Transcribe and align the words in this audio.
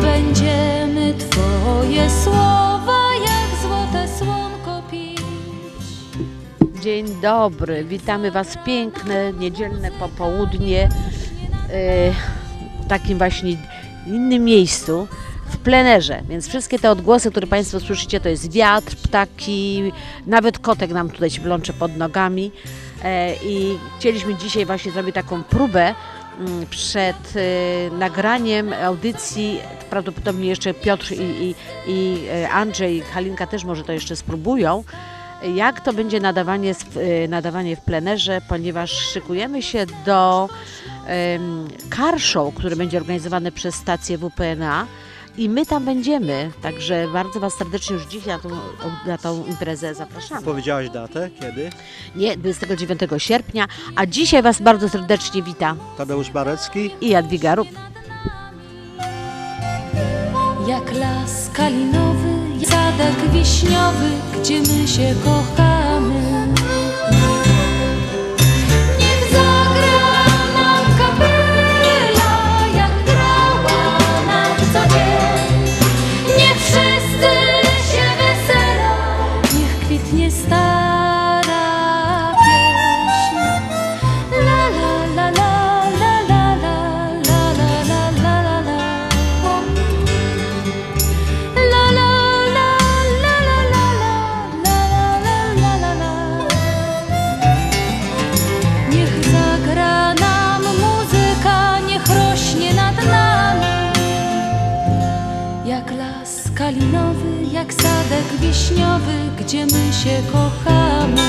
będziemy 0.00 1.14
Twoje 1.14 2.10
słowa 2.10 2.98
jak 3.14 3.60
złote 3.62 4.08
słonko 4.18 4.82
pić. 4.90 5.20
Dzień 6.82 7.06
dobry, 7.22 7.84
witamy 7.84 8.30
Was 8.30 8.58
piękne, 8.66 9.32
niedzielne 9.32 9.90
popołudnie 9.90 10.84
e, 10.84 10.88
w 12.84 12.88
takim 12.88 13.18
właśnie 13.18 13.56
innym 14.06 14.44
miejscu, 14.44 15.08
w 15.46 15.58
plenerze. 15.58 16.22
Więc 16.28 16.48
wszystkie 16.48 16.78
te 16.78 16.90
odgłosy, 16.90 17.30
które 17.30 17.46
Państwo 17.46 17.80
słyszycie, 17.80 18.20
to 18.20 18.28
jest 18.28 18.52
wiatr, 18.52 18.96
ptaki, 18.96 19.92
nawet 20.26 20.58
kotek 20.58 20.90
nam 20.90 21.10
tutaj 21.10 21.30
się 21.30 21.40
plącze 21.40 21.72
pod 21.72 21.96
nogami. 21.96 22.52
E, 23.04 23.34
I 23.34 23.78
chcieliśmy 23.98 24.34
dzisiaj 24.34 24.66
właśnie 24.66 24.92
zrobić 24.92 25.14
taką 25.14 25.42
próbę 25.42 25.94
przed 26.70 27.34
e, 27.36 27.90
nagraniem 27.90 28.72
audycji. 28.72 29.60
Prawdopodobnie 29.90 30.48
jeszcze 30.48 30.74
Piotr 30.74 31.12
i, 31.12 31.16
i, 31.16 31.54
i 31.86 32.26
e, 32.28 32.50
Andrzej, 32.50 33.00
Halinka 33.00 33.46
też 33.46 33.64
może 33.64 33.84
to 33.84 33.92
jeszcze 33.92 34.16
spróbują 34.16 34.84
jak 35.54 35.80
to 35.80 35.92
będzie 35.92 36.20
nadawanie, 36.20 36.74
y, 36.96 37.28
nadawanie 37.28 37.76
w 37.76 37.80
plenerze, 37.80 38.40
ponieważ 38.48 38.90
szykujemy 38.92 39.62
się 39.62 39.86
do 40.06 40.48
um, 41.08 41.68
car 41.96 42.20
show, 42.20 42.54
który 42.54 42.76
będzie 42.76 42.98
organizowany 42.98 43.52
przez 43.52 43.74
stację 43.74 44.18
WPNA 44.18 44.86
i 45.40 45.48
my 45.48 45.66
tam 45.66 45.84
będziemy, 45.84 46.50
także 46.62 47.06
bardzo 47.12 47.40
Was 47.40 47.54
serdecznie 47.54 47.94
już 47.94 48.06
dziś 48.06 48.26
na 48.26 48.38
tą, 48.38 48.48
na 49.06 49.18
tą 49.18 49.46
imprezę 49.46 49.94
zapraszamy. 49.94 50.42
Powiedziałaś 50.42 50.90
datę, 50.90 51.30
kiedy? 51.40 51.70
Nie, 52.16 52.36
29 52.36 53.00
sierpnia, 53.18 53.66
a 53.96 54.06
dzisiaj 54.06 54.42
Was 54.42 54.62
bardzo 54.62 54.88
serdecznie 54.88 55.42
wita 55.42 55.76
Tadeusz 55.98 56.30
Barecki. 56.30 56.90
i 57.00 57.08
Jadwiga 57.08 57.54
Rup. 57.54 57.68
Jak 60.68 60.92
las 60.92 61.50
kalinowy, 61.54 62.66
sadek 62.66 63.30
wiśniowy, 63.32 64.08
gdzie 64.40 64.60
my 64.60 64.88
się 64.88 65.14
kochamy. 65.24 65.69
Gdzie 109.50 109.66
my 109.66 109.92
się 109.92 110.22
kochamy 110.32 111.22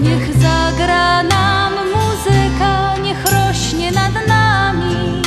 Niech 0.00 0.36
zagra 0.36 1.22
nam 1.22 1.72
muzyka, 1.72 2.94
niech 3.02 3.24
rośnie 3.32 3.92
nad 3.92 4.26
nami 4.28 5.22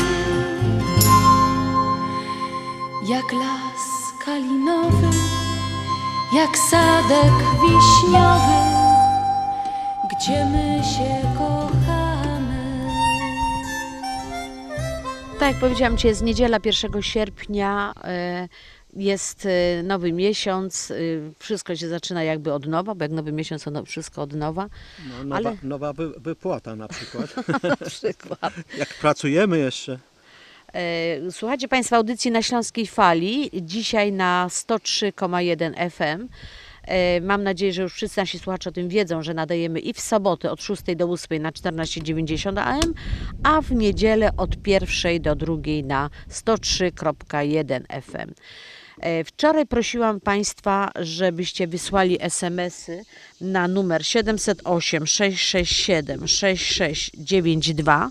jak 3.05 3.31
las 3.33 4.13
kalinowy, 4.25 5.09
jak 6.35 6.57
sadek 6.57 7.33
wiśniowy, 7.61 8.61
gdzie 10.11 10.45
my 10.45 10.81
się 10.83 11.37
kochamy. 11.37 12.61
Tak 15.39 15.51
jak 15.51 15.59
powiedziałam 15.59 15.97
Ci, 15.97 16.07
jest 16.07 16.21
niedziela 16.21 16.57
1 16.65 17.01
sierpnia, 17.01 17.93
e, 18.03 18.47
jest 18.95 19.45
e, 19.45 19.83
nowy 19.83 20.11
miesiąc, 20.13 20.91
e, 20.91 20.95
wszystko 21.39 21.75
się 21.75 21.87
zaczyna 21.87 22.23
jakby 22.23 22.53
od 22.53 22.67
nowa, 22.67 22.95
bo 22.95 23.03
jak 23.03 23.11
nowy 23.11 23.31
miesiąc, 23.31 23.63
to 23.63 23.71
no- 23.71 23.85
wszystko 23.85 24.21
od 24.21 24.33
nowa. 24.33 24.69
No, 25.09 25.23
nowa, 25.23 25.35
Ale- 25.35 25.57
nowa 25.63 25.93
wy, 25.93 26.09
wypłata 26.09 26.75
na 26.75 26.87
przykład. 26.87 27.35
Na 27.63 27.75
przykład. 27.89 28.53
Jak 28.77 28.89
pracujemy 28.93 29.59
jeszcze. 29.59 29.99
E, 30.73 31.31
Słuchajcie 31.31 31.67
Państwo 31.67 31.95
audycji 31.95 32.31
na 32.31 32.41
Śląskiej 32.41 32.87
Fali, 32.87 33.49
dzisiaj 33.61 34.11
na 34.11 34.47
103,1 34.49 35.89
FM. 35.91 36.27
E, 36.83 37.21
Mam 37.21 37.43
nadzieję, 37.43 37.73
że 37.73 37.81
już 37.81 37.93
wszyscy 37.93 38.19
nasi 38.19 38.39
słuchacze 38.39 38.69
o 38.69 38.73
tym 38.73 38.89
wiedzą, 38.89 39.23
że 39.23 39.33
nadajemy 39.33 39.79
i 39.79 39.93
w 39.93 39.99
sobotę 40.01 40.51
od 40.51 40.63
6 40.63 40.81
do 40.95 41.05
8 41.11 41.41
na 41.41 41.51
14,90 41.51 42.59
AM, 42.59 42.93
a 43.43 43.61
w 43.61 43.71
niedzielę 43.71 44.29
od 44.37 44.67
1 44.67 45.21
do 45.21 45.35
2 45.35 45.55
na 45.83 46.09
103,1 46.29 48.01
FM. 48.01 48.31
E, 49.01 49.23
Wczoraj 49.23 49.65
prosiłam 49.65 50.19
Państwa, 50.19 50.91
żebyście 50.99 51.67
wysłali 51.67 52.17
SMS-y 52.21 53.03
na 53.41 53.67
numer 53.67 54.05
708 54.05 55.07
667 55.07 56.27
6692. 56.27 58.09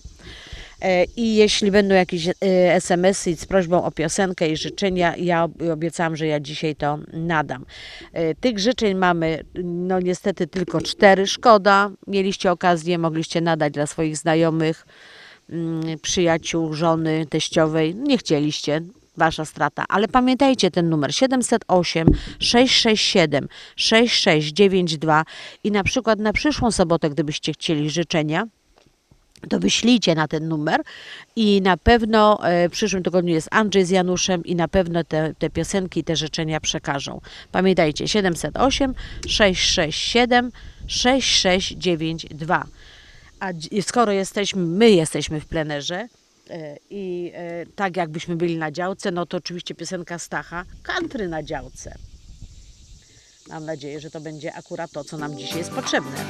E, 0.82 1.04
I 1.04 1.34
jeśli 1.34 1.70
będą 1.70 1.94
jakieś 1.94 2.28
e, 2.28 2.32
SMS-y 2.74 3.36
z 3.36 3.46
prośbą 3.46 3.84
o 3.84 3.90
piosenkę 3.90 4.48
i 4.48 4.56
życzenia, 4.56 5.16
ja 5.16 5.44
ob- 5.44 5.62
obiecałam, 5.72 6.16
że 6.16 6.26
ja 6.26 6.40
dzisiaj 6.40 6.76
to 6.76 6.98
nadam. 7.12 7.64
E, 8.12 8.34
Tych 8.34 8.58
życzeń 8.58 8.94
mamy 8.94 9.44
no 9.64 10.00
niestety 10.00 10.46
tylko 10.46 10.80
cztery. 10.80 11.26
Szkoda, 11.26 11.90
mieliście 12.06 12.52
okazję, 12.52 12.98
mogliście 12.98 13.40
nadać 13.40 13.72
dla 13.72 13.86
swoich 13.86 14.16
znajomych, 14.16 14.86
mm, 15.50 15.98
przyjaciół, 15.98 16.74
żony, 16.74 17.26
teściowej. 17.30 17.94
Nie 17.94 18.18
chcieliście. 18.18 18.80
Wasza 19.20 19.44
strata, 19.44 19.84
ale 19.88 20.08
pamiętajcie 20.08 20.70
ten 20.70 20.88
numer 20.88 21.14
708 21.14 22.08
667 22.38 23.48
6692 23.76 25.24
i 25.64 25.70
na 25.70 25.84
przykład 25.84 26.18
na 26.18 26.32
przyszłą 26.32 26.70
sobotę, 26.70 27.10
gdybyście 27.10 27.52
chcieli 27.52 27.90
życzenia, 27.90 28.46
to 29.48 29.58
wyślijcie 29.58 30.14
na 30.14 30.28
ten 30.28 30.48
numer 30.48 30.80
i 31.36 31.62
na 31.62 31.76
pewno 31.76 32.44
e, 32.44 32.68
w 32.68 32.72
przyszłym 32.72 33.02
tygodniu 33.02 33.34
jest 33.34 33.48
Andrzej 33.50 33.84
z 33.84 33.90
Januszem 33.90 34.44
i 34.44 34.54
na 34.54 34.68
pewno 34.68 35.04
te, 35.04 35.34
te 35.38 35.50
piosenki, 35.50 36.04
te 36.04 36.16
życzenia 36.16 36.60
przekażą. 36.60 37.20
Pamiętajcie 37.52 38.08
708 38.08 38.94
667 39.26 40.52
6692. 40.86 42.64
A 43.40 43.48
skoro 43.80 44.12
jesteśmy, 44.12 44.62
my 44.62 44.90
jesteśmy 44.90 45.40
w 45.40 45.46
plenerze 45.46 46.08
i 46.90 47.32
e, 47.34 47.66
tak 47.66 47.96
jakbyśmy 47.96 48.36
byli 48.36 48.56
na 48.56 48.70
działce, 48.70 49.10
no 49.10 49.26
to 49.26 49.36
oczywiście 49.36 49.74
piosenka 49.74 50.18
Stacha, 50.18 50.64
country 50.82 51.28
na 51.28 51.42
działce. 51.42 51.94
Mam 53.48 53.64
nadzieję, 53.64 54.00
że 54.00 54.10
to 54.10 54.20
będzie 54.20 54.54
akurat 54.54 54.90
to, 54.90 55.04
co 55.04 55.18
nam 55.18 55.38
dzisiaj 55.38 55.58
jest 55.58 55.70
potrzebne. 55.70 56.24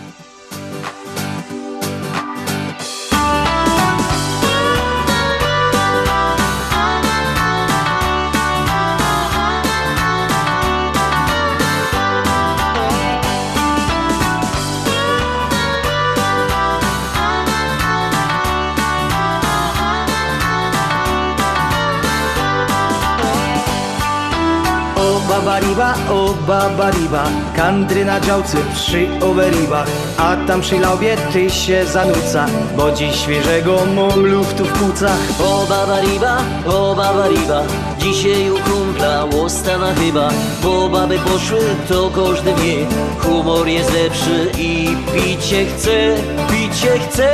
Babariba, 25.50 25.94
o 26.11 26.35
babariba 26.47 27.25
Kantry 27.56 28.05
na 28.05 28.20
działce 28.20 28.58
przy 28.75 29.08
overibach 29.20 29.88
A 30.19 30.37
tam 30.47 30.61
przy 30.61 30.79
laubie 30.79 31.17
ty 31.32 31.50
się 31.50 31.87
zanuca 31.87 32.47
Bo 32.76 32.93
dziś 32.93 33.17
świeżego 33.17 33.79
mam 33.97 34.26
luftu 34.26 34.64
w 34.64 34.73
płucach. 34.73 35.19
O 35.41 35.67
baba 35.69 36.00
riba, 36.00 36.37
o 36.67 36.94
baba 36.94 37.29
riba 37.29 37.62
Dzisiaj 37.99 38.50
u 38.50 38.58
kumpla 38.58 39.25
łostana 39.25 39.94
chyba 39.94 40.29
Bo 40.62 40.88
baby 40.88 41.19
poszły, 41.19 41.61
to 41.88 42.11
każdy 42.11 42.55
wie. 42.55 42.87
Humor 43.19 43.69
jest 43.69 43.93
lepszy 43.94 44.50
i 44.58 44.96
picie 45.14 45.67
chce, 45.67 46.14
picie 46.50 46.99
chce. 46.99 47.29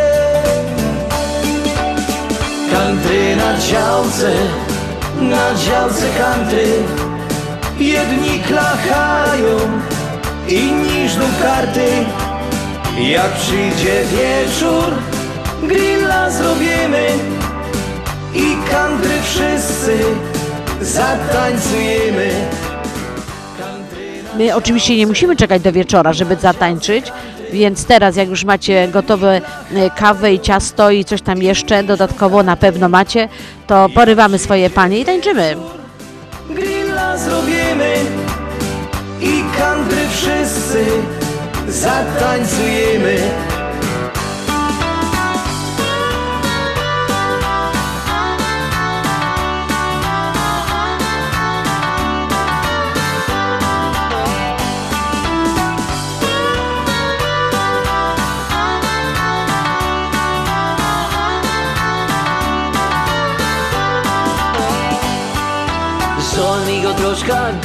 Kantry 2.73 3.37
na 3.37 3.59
działce, 3.59 4.33
na 5.21 5.55
działce 5.55 6.07
kantry 6.19 6.67
Jedni 7.81 8.41
klachają, 8.41 9.57
inni 10.49 11.09
żną 11.09 11.25
karty 11.43 11.89
Jak 13.01 13.33
przyjdzie 13.33 14.05
wieczór, 14.05 14.95
grilla 15.63 16.31
zrobimy 16.31 17.07
I 18.35 18.57
kantry 18.71 19.15
wszyscy 19.23 19.99
zatańcujemy 20.81 22.31
My 24.39 24.55
oczywiście 24.55 24.97
nie 24.97 25.07
musimy 25.07 25.37
czekać 25.37 25.63
do 25.63 25.73
wieczora, 25.73 26.13
żeby 26.13 26.37
zatańczyć, 26.37 27.13
więc 27.53 27.85
teraz 27.85 28.17
jak 28.17 28.29
już 28.29 28.45
macie 28.45 28.89
gotowe 28.89 29.41
e, 29.75 29.91
kawę 29.91 30.33
i 30.33 30.41
ciasto 30.41 30.91
i 30.91 31.05
coś 31.05 31.23
tam 31.23 31.43
jeszcze 31.43 31.83
dodatkowo 31.83 32.43
na 32.43 32.57
pewno 32.57 32.89
macie, 32.89 33.29
to 33.67 33.89
porywamy 33.95 34.39
swoje 34.39 34.71
panie 34.71 34.99
i 35.01 35.05
tańczymy. 35.05 35.57
Grilla 36.51 37.19
zrobimy 37.19 37.95
i 39.21 39.45
kantry 39.59 40.09
wszyscy 40.09 40.85
zatańcujemy. 41.69 43.17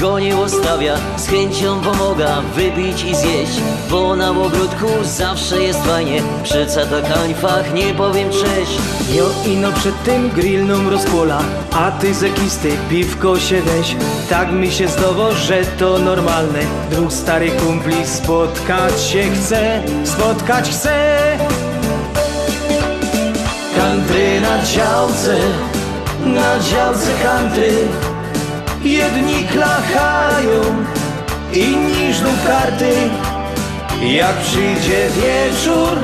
Troszkę 0.01 0.13
go 0.13 0.19
nie 0.19 0.37
ostawia 0.37 0.95
Z 1.17 1.27
chęcią 1.27 1.81
pomaga 1.81 2.41
wypić 2.55 3.03
i 3.03 3.15
zjeść 3.15 3.61
Bo 3.89 4.15
na 4.15 4.29
ogródku 4.29 4.87
zawsze 5.03 5.63
jest 5.63 5.79
fajnie 5.85 6.21
Przy 6.43 6.65
catakańfach 6.75 7.73
nie 7.73 7.93
powiem 7.93 8.29
cześć 8.29 8.77
Jo 9.13 9.25
ino 9.45 9.71
przed 9.71 10.03
tym 10.03 10.29
grillną 10.29 10.89
rozpola, 10.89 11.41
a 11.71 11.91
ty 11.91 12.13
z 12.13 12.23
ekisty 12.23 12.77
piwko 12.89 13.39
się 13.39 13.61
weź. 13.61 13.95
Tak 14.29 14.51
mi 14.51 14.71
się 14.71 14.87
zdało, 14.87 15.31
że 15.31 15.65
to 15.65 15.99
normalne. 15.99 16.59
Dwóch 16.91 17.13
starych 17.13 17.55
kumpli 17.55 18.07
spotkać 18.07 19.01
się 19.01 19.23
chce, 19.23 19.83
spotkać 20.03 20.69
chce. 20.69 21.37
Country 23.75 24.41
na 24.41 24.65
działce, 24.65 25.37
na 26.25 26.59
działce 26.59 27.11
country. 27.23 28.10
Jedni 28.83 29.47
klachają, 29.47 30.61
inni 31.53 32.13
żną 32.13 32.29
karty. 32.47 32.93
Jak 34.01 34.37
przyjdzie 34.37 35.09
wieczór, 35.09 35.97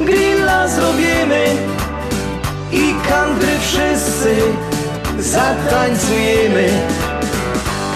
grilla 0.00 0.68
zrobimy 0.68 1.44
i 2.72 2.94
country 3.08 3.58
wszyscy 3.60 4.36
zatańcujemy. 5.18 6.68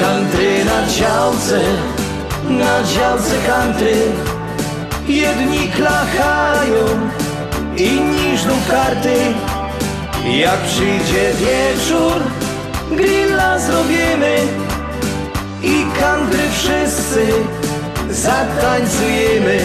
Country 0.01 0.65
na 0.65 0.87
działce, 0.93 1.61
na 2.49 2.83
działce 2.83 3.35
country. 3.47 3.97
Jedni 5.09 5.69
klachają, 5.69 6.87
inni 7.77 8.39
żną 8.39 8.55
karty. 8.71 9.15
Jak 10.25 10.61
przyjdzie 10.61 11.33
wieczór, 11.35 12.23
grilla 12.91 13.59
zrobimy 13.59 14.37
i 15.63 15.85
country 16.01 16.43
wszyscy 16.51 17.27
zatańcujemy. 18.11 19.59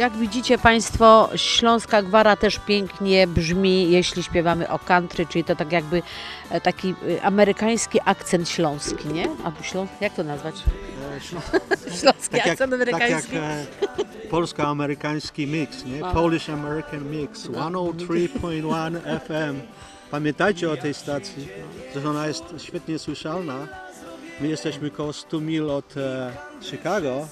Jak 0.00 0.16
widzicie 0.16 0.58
Państwo, 0.58 1.28
Śląska 1.36 2.02
Gwara 2.02 2.36
też 2.36 2.58
pięknie 2.58 3.26
brzmi, 3.26 3.90
jeśli 3.90 4.22
śpiewamy 4.22 4.68
o 4.68 4.78
country, 4.78 5.26
czyli 5.26 5.44
to 5.44 5.56
tak 5.56 5.72
jakby 5.72 6.02
e, 6.50 6.60
taki 6.60 6.94
e, 7.18 7.22
amerykański 7.22 7.98
akcent 8.04 8.48
śląski, 8.48 9.08
nie? 9.08 9.28
Albo 9.44 9.62
śląski, 9.62 9.96
jak 10.00 10.14
to 10.14 10.22
nazwać? 10.24 10.54
Śląski 12.00 12.30
Tak 12.30 12.46
akcent 12.46 12.46
tak 12.46 12.50
jak 12.50 12.60
amerykański. 12.62 13.36
e, 13.36 13.66
polsko-amerykański 14.30 15.46
mix, 15.46 15.84
nie? 15.84 16.00
Polish-American 16.00 17.04
mix, 17.10 17.46
103.1 17.48 19.00
FM. 19.20 19.60
Pamiętajcie 20.10 20.70
o 20.70 20.76
tej 20.76 20.94
stacji, 20.94 21.48
że 21.96 22.10
ona 22.10 22.26
jest 22.26 22.44
świetnie 22.58 22.98
słyszalna. 22.98 23.68
My 24.40 24.48
jesteśmy 24.48 24.90
koło 24.90 25.12
100 25.12 25.40
mil 25.40 25.70
od 25.70 25.96
e, 25.96 26.32
Chicago 26.62 27.28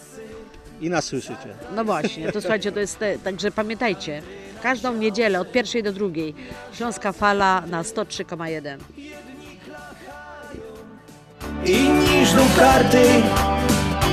i 0.80 0.90
nas 0.90 1.04
słyszycie. 1.04 1.54
No 1.74 1.84
właśnie, 1.84 2.32
to 2.32 2.40
słuchajcie, 2.40 2.72
to 2.72 2.80
jest, 2.80 2.98
te, 2.98 3.18
także 3.18 3.50
pamiętajcie, 3.50 4.22
każdą 4.62 4.94
niedzielę 4.94 5.40
od 5.40 5.52
pierwszej 5.52 5.82
do 5.82 5.92
drugiej 5.92 6.34
Śląska 6.72 7.12
Fala 7.12 7.62
na 7.66 7.82
103,1. 7.82 8.78
Inni 11.64 12.26
żną 12.26 12.42
karty. 12.58 13.04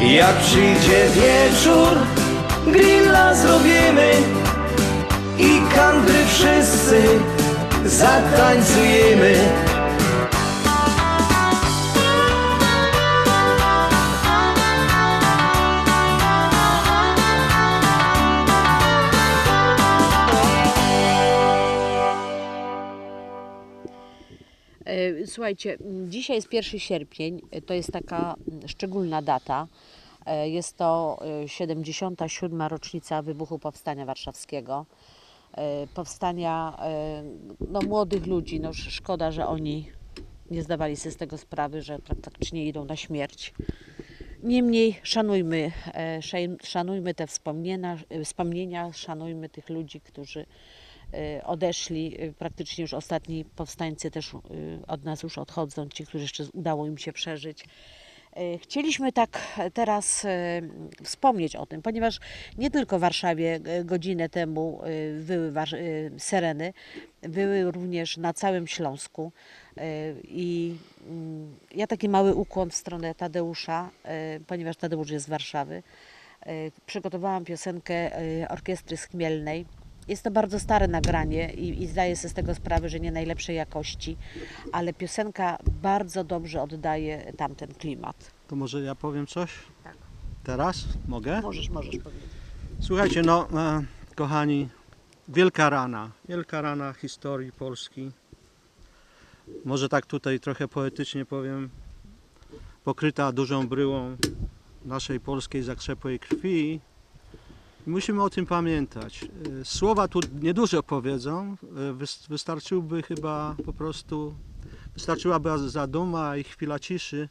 Jak 0.02 0.36
przyjdzie 0.36 1.08
wieczór, 1.16 1.98
grilla 2.68 3.34
zrobimy 3.34 4.12
I 5.40 5.62
country 5.76 6.26
wszyscy 6.28 7.04
zatańcujemy 7.86 9.36
Słuchajcie, 25.26 25.74
m, 25.82 26.12
dzisiaj 26.12 26.36
jest 26.36 26.54
1 26.54 26.80
sierpień, 26.80 27.42
e, 27.52 27.62
to 27.62 27.74
jest 27.74 27.92
taka 27.92 28.36
szczególna 28.68 29.22
data. 29.22 29.68
E, 30.26 30.50
Jest 30.50 30.78
to 30.78 31.20
e, 31.44 31.48
77. 31.50 32.62
rocznica 32.62 33.22
wybuchu 33.22 33.60
Powstania 33.60 34.06
Warszawskiego. 34.06 34.86
E, 35.58 35.88
Powstania 35.88 36.78
e, 36.82 37.24
no, 37.70 37.82
młodych 37.82 38.26
ludzi, 38.28 38.60
no 38.60 38.70
sz- 38.70 38.94
szkoda, 38.94 39.32
że 39.32 39.48
oni 39.48 39.92
nie 40.52 40.64
zdawali 40.64 40.96
sobie 40.96 41.12
z 41.12 41.18
tego 41.18 41.38
sprawy, 41.38 41.82
że 41.82 42.00
praktycznie 42.00 42.66
idą 42.66 42.86
na 42.86 42.96
śmierć. 42.96 43.54
Niemniej 44.44 44.96
szanujmy, 45.04 45.72
e, 45.94 46.20
szanujmy 46.64 47.14
te 47.14 47.28
wspomnienia, 47.28 47.98
e, 48.10 48.24
wspomnienia, 48.24 48.94
szanujmy 48.94 49.50
tych 49.50 49.70
ludzi, 49.70 50.02
którzy 50.02 50.40
e, 50.40 50.46
odeszli. 51.44 52.16
E, 52.20 52.32
Praktycznie 52.32 52.82
już 52.82 52.94
ostatni 52.94 53.46
powstańcy 53.46 54.12
też 54.12 54.34
e, 54.34 54.38
od 54.88 55.04
nas 55.04 55.24
już 55.24 55.38
odchodzą, 55.38 55.90
ci, 55.90 56.06
którzy 56.06 56.24
jeszcze 56.24 56.44
udało 56.54 56.88
im 56.88 56.98
się 56.98 57.14
przeżyć. 57.14 57.66
Chcieliśmy 58.62 59.12
tak 59.12 59.60
teraz 59.74 60.26
wspomnieć 61.04 61.56
o 61.56 61.66
tym, 61.66 61.82
ponieważ 61.82 62.20
nie 62.58 62.72
tylko 62.72 62.98
w 62.98 63.02
Warszawie 63.02 63.60
godzinę 63.84 64.30
temu 64.30 64.82
e, 64.84 66.20
sereny, 66.20 66.74
były 67.22 67.72
również 67.72 68.18
na 68.18 68.34
całym 68.34 68.68
Śląsku. 68.68 69.32
I 70.24 70.76
mm, 71.08 71.56
ja 71.76 71.88
taki 71.88 72.10
mały 72.10 72.36
ukłon 72.36 72.70
w 72.70 72.76
stronę 72.76 73.16
Tadeusza, 73.16 73.90
ponieważ 74.48 74.78
Tadeusz 74.78 75.10
jest 75.10 75.26
z 75.26 75.30
Warszawy. 75.30 75.84
Przygotowałam 76.86 77.46
piosenkę 77.46 78.12
orkiestry 78.50 78.98
Schmielnej. 78.98 79.66
Jest 80.08 80.24
to 80.24 80.32
bardzo 80.32 80.60
stare 80.60 80.88
nagranie 80.88 81.54
i, 81.54 81.84
i 81.84 81.88
zdaję 81.88 82.16
sobie 82.16 82.30
z 82.30 82.34
tego 82.34 82.56
sprawę, 82.56 82.90
że 82.90 83.00
nie 83.00 83.12
najlepszej 83.12 83.56
jakości, 83.56 84.18
ale 84.72 84.94
piosenka 84.94 85.58
bardzo 85.82 86.24
dobrze 86.24 86.62
oddaje 86.62 87.34
tamten 87.38 87.74
klimat. 87.74 88.32
To 88.48 88.56
może 88.56 88.82
ja 88.82 88.96
powiem 88.96 89.28
coś? 89.28 89.52
Tak. 89.84 89.98
Teraz? 90.44 90.84
Mogę? 91.08 91.42
Możesz, 91.42 91.70
możesz 91.70 91.98
powiedzieć. 91.98 92.30
Słuchajcie, 92.80 93.22
no, 93.22 93.48
e, 93.54 93.84
kochani, 94.16 94.70
wielka 95.28 95.70
rana, 95.70 96.12
wielka 96.30 96.62
rana 96.62 96.94
historii 96.94 97.52
Polski. 97.52 98.12
Może 99.66 99.90
tak 99.90 100.06
tutaj 100.06 100.40
trochę 100.40 100.68
poetycznie 100.68 101.26
powiem, 101.26 101.70
pokryta 102.84 103.32
dużą 103.32 103.68
bryłą 103.68 104.18
naszej 104.86 105.20
polskiej 105.20 105.64
zakrzepłej 105.64 106.20
krwi. 106.20 106.80
Musimy 107.88 108.24
o 108.24 108.30
tym 108.30 108.46
pamiętać. 108.46 109.26
E, 109.62 109.66
Słowa 109.66 110.08
tu 110.08 110.20
niedużo 110.42 110.84
powiedzą, 110.84 111.56
e, 111.64 111.94
wys- 111.94 112.28
wystarczyłby 112.30 113.04
chyba 113.04 113.56
po 113.66 113.74
prostu, 113.74 114.36
wystarczyłaby 114.94 115.70
zaduma 115.70 116.38
i 116.38 116.44
chwila 116.44 116.80
ciszy, 116.80 117.30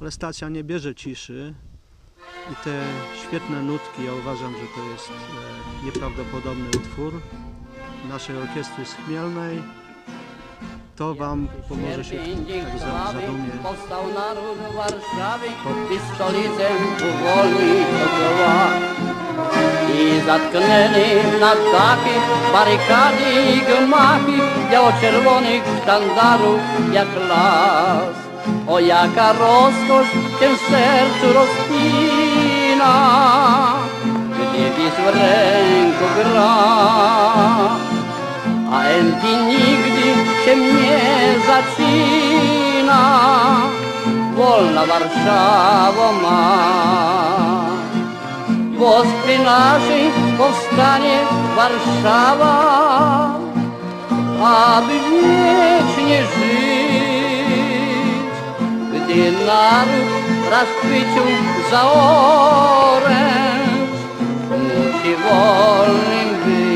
ale 0.00 0.10
stacja 0.10 0.48
nie 0.48 0.64
bierze 0.64 0.94
ciszy. 0.94 1.54
I 2.52 2.64
te 2.64 2.84
świetne 3.28 3.62
nutki, 3.62 4.04
ja 4.04 4.12
uważam, 4.14 4.52
że 4.52 4.58
to 4.76 4.84
jest 4.92 5.08
e, 5.10 5.84
nieprawdopodobny 5.86 6.68
utwór 6.68 7.12
naszej 8.08 8.36
orkiestry 8.36 8.84
Schmielnej. 8.84 9.62
To 10.96 11.14
Wam 11.14 11.48
pomoże 11.68 12.04
się 12.04 12.16
tak 12.18 12.78
za, 12.80 13.12
zadumie. 13.12 13.50
Powstał 13.62 14.02
naród 14.14 14.58
Warszawy 14.74 15.46
i 15.94 16.14
stolicę. 16.14 16.68
I 19.98 20.20
zatknęli 20.26 21.08
na 21.40 21.52
takie 21.74 22.16
barykady 22.52 23.30
i 23.54 23.60
gmachy 23.68 24.38
biało-czerwonych 24.70 25.62
sztandarów 25.82 26.60
jak 26.92 27.08
las. 27.28 28.16
O 28.68 28.80
jaka 28.80 29.32
rozkosz 29.32 30.10
cię 30.40 30.48
w 30.56 30.60
sercu 30.70 31.26
rozpina, 31.38 32.94
gdzie 34.30 34.70
wis 34.76 34.94
w 35.04 35.06
ręku 35.14 36.06
gra 36.16 37.88
a 38.72 38.82
Enti 38.84 39.36
nigdy 39.48 40.08
się 40.44 40.56
nie 40.56 41.00
zacina. 41.46 43.02
Wolna 44.36 44.86
Warszawa 44.86 46.12
ma. 46.22 46.57
Naszej 48.98 50.10
powstanie 50.38 51.18
Warszawa, 51.56 52.54
aby 54.42 54.92
wiecznie 54.92 56.22
żyć. 56.22 57.08
Gdy 58.90 59.32
naród 59.46 60.10
raz 60.50 60.68
chwycił 60.80 61.26
za 61.70 61.82
oręż, 62.92 63.98
musi 64.50 65.16
wolnym 65.16 66.30
być. 66.44 66.67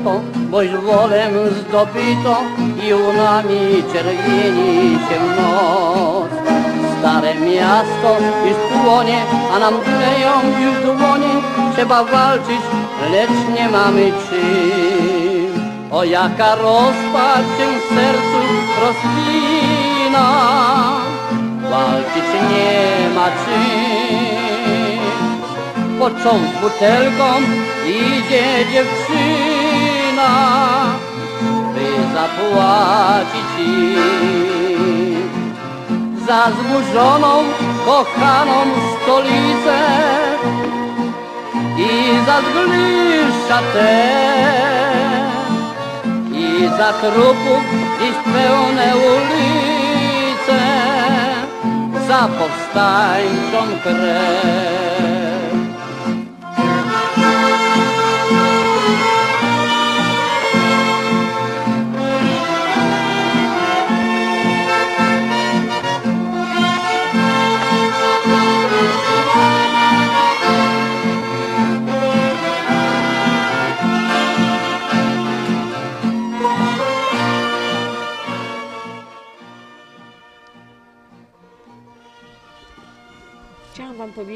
Getto, 0.00 0.20
boś 0.50 0.68
wolem 0.68 1.32
zdobyto 1.60 2.42
i 2.88 2.94
unami 2.94 3.82
czerwieni 3.92 4.98
się 5.08 5.20
noc. 5.36 6.30
Stare 6.98 7.34
miasto 7.34 8.16
już 8.46 8.82
płonie, 8.82 9.22
a 9.54 9.58
nam 9.58 9.74
tleją 9.80 10.32
już 10.60 10.84
dłonie. 10.84 11.34
Trzeba 11.74 12.04
walczyć, 12.04 12.60
lecz 13.12 13.58
nie 13.58 13.68
mamy 13.68 14.12
czym. 14.28 15.70
O 15.90 16.04
jaka 16.04 16.54
rozpacz 16.54 17.50
się 17.58 17.68
w 17.80 17.94
sercu 17.94 18.40
rozpina, 18.82 20.26
walczyć 21.70 22.30
nie 22.50 23.14
ma 23.14 23.26
czym. 23.26 24.40
Począł 25.98 26.38
z 26.38 26.60
butelką, 26.60 27.24
idzie 27.86 28.72
dziewczyna, 28.72 29.49
by 31.74 31.88
zapłacić 32.14 33.50
im 33.58 35.30
za 36.26 36.42
zburzoną, 36.50 37.44
kochaną 37.86 38.58
stolicę 39.02 39.78
i 41.78 41.90
za 42.26 42.40
zgliszcza 42.40 43.58
te 43.72 44.20
i 46.32 46.68
za 46.78 46.92
trupów 46.92 47.64
dziś 48.00 48.16
pełne 48.34 48.92
ulice 48.96 50.60
za 52.08 52.28
powstańczą 52.28 53.80
krew. 53.82 55.29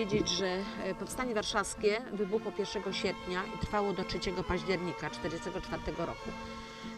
Powiedzieć, 0.05 0.29
że 0.29 0.47
e, 0.85 0.95
Powstanie 0.95 1.35
Warszawskie 1.35 2.01
wybuchło 2.13 2.53
1 2.59 2.93
sierpnia 2.93 3.43
i 3.55 3.59
trwało 3.59 3.93
do 3.93 4.05
3 4.05 4.19
października 4.49 5.11
1944 5.11 6.07
roku. 6.07 6.31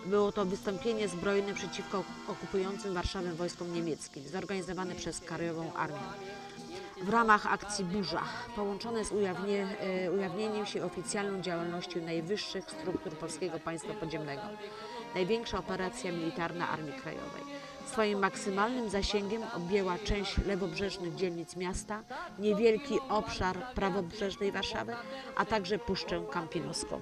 Było 0.06 0.32
to 0.32 0.44
wystąpienie 0.44 1.08
zbrojne 1.08 1.54
przeciwko 1.54 2.04
okupującym 2.28 2.94
Warszawę 2.94 3.32
wojskom 3.32 3.72
niemieckim, 3.72 4.28
zorganizowane 4.28 4.94
przez 4.94 5.20
Krajową 5.20 5.72
Armię. 5.72 5.98
W 7.02 7.08
ramach 7.08 7.46
akcji 7.46 7.84
Burza, 7.84 8.22
połączone 8.56 9.04
z 9.04 9.12
ujawnie, 9.12 9.66
e, 9.80 10.12
ujawnieniem 10.12 10.66
się 10.66 10.84
oficjalną 10.84 11.40
działalnością 11.40 12.00
najwyższych 12.00 12.70
struktur 12.70 13.12
Polskiego 13.12 13.58
Państwa 13.60 13.94
Podziemnego. 13.94 14.42
Największa 15.14 15.58
operacja 15.58 16.12
militarna 16.12 16.68
Armii 16.68 16.92
Krajowej. 16.92 17.55
Swoim 17.96 18.18
maksymalnym 18.18 18.90
zasięgiem 18.90 19.42
objęła 19.56 19.98
część 20.04 20.38
lewobrzeżnych 20.46 21.14
dzielnic 21.14 21.56
miasta, 21.56 22.02
niewielki 22.38 22.98
obszar 23.08 23.56
prawobrzeżnej 23.74 24.52
Warszawy, 24.52 24.92
a 25.36 25.44
także 25.44 25.78
Puszczę 25.78 26.20
Kampinoską. 26.30 27.00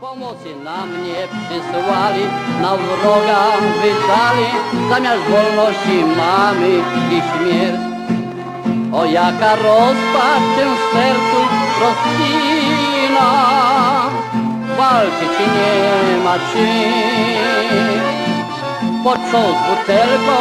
Pomocy 0.00 0.56
nam 0.64 1.04
nie 1.04 1.28
przysłali, 1.28 2.22
na 2.62 2.76
wroga 2.76 3.50
wydali, 3.82 4.46
zamiast 4.88 5.22
wolności 5.22 6.04
mamy 6.16 6.68
i 7.10 7.22
śmierć. 7.30 7.80
O 8.94 9.04
jaka 9.04 9.56
rozpacz 9.56 10.56
w 10.78 10.92
sercu 10.92 11.40
rozpina, 11.80 13.30
walczyć 14.78 15.38
nie 15.54 16.24
ma 16.24 16.34
czym. 16.52 18.00
Począł 19.04 19.48
z 19.52 19.60
butelką, 19.66 20.36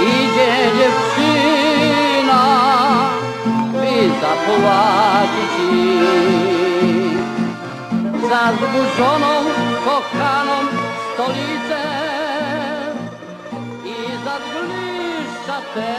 idzie 0.00 0.52
dziewczyna, 0.78 2.42
by 3.72 4.10
zapłacić 4.20 5.54
im 5.72 6.24
za 8.28 8.52
zburzoną, 8.52 9.34
kochaną 9.84 10.56
stolicę 11.14 11.82
i 13.84 14.24
za 14.24 14.36
zgliszcza 14.46 15.58
te 15.74 15.94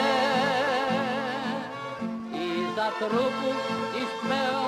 i 2.33 2.65
za 2.75 2.91
trupów 2.91 3.57
i 3.97 4.27
pełne 4.27 4.64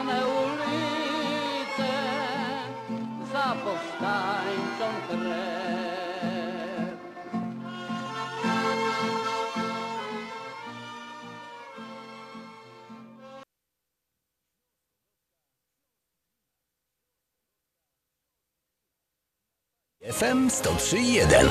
FM 20.19 20.47
103.1. 20.49 21.47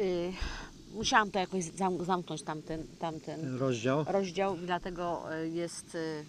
Y, 0.00 0.32
musiałam 0.94 1.30
to 1.30 1.38
jakoś 1.38 1.64
zam, 1.64 2.04
zamknąć 2.04 2.42
tamten, 2.42 2.86
tamten 2.98 3.58
Rozdział. 3.58 4.04
rozdział 4.08 4.56
i 4.56 4.66
dlatego 4.66 5.22
y, 5.42 5.48
jest. 5.48 5.94
y, 5.94 6.24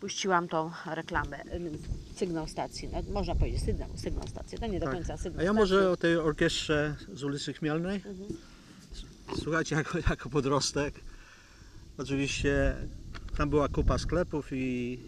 Puściłam 0.00 0.48
tą 0.48 0.70
reklamę, 0.86 1.44
y, 1.44 1.70
sygnał 2.16 2.48
stacji. 2.48 2.88
No, 2.92 3.02
można 3.12 3.34
powiedzieć 3.34 3.62
sygnał, 3.62 3.88
sygnał 3.96 4.28
stacji. 4.28 4.58
To 4.58 4.66
nie 4.66 4.80
do 4.80 4.86
końca 4.86 5.16
sygnał 5.16 5.32
Tak. 5.32 5.40
A 5.40 5.42
ja 5.42 5.48
stacji. 5.52 5.58
może 5.60 5.90
o 5.90 5.96
tej 5.96 6.16
orkiestrze 6.16 6.96
z 7.14 7.22
ulicy 7.24 7.52
Chmielnej. 7.52 7.96
Mhm. 7.96 8.16
Słuchajcie, 9.42 9.74
jako, 9.76 9.98
jako 10.10 10.30
podrostek, 10.30 10.94
oczywiście 11.98 12.74
tam 13.36 13.50
była 13.50 13.68
kupa 13.68 13.98
sklepów 13.98 14.48
i 14.52 14.98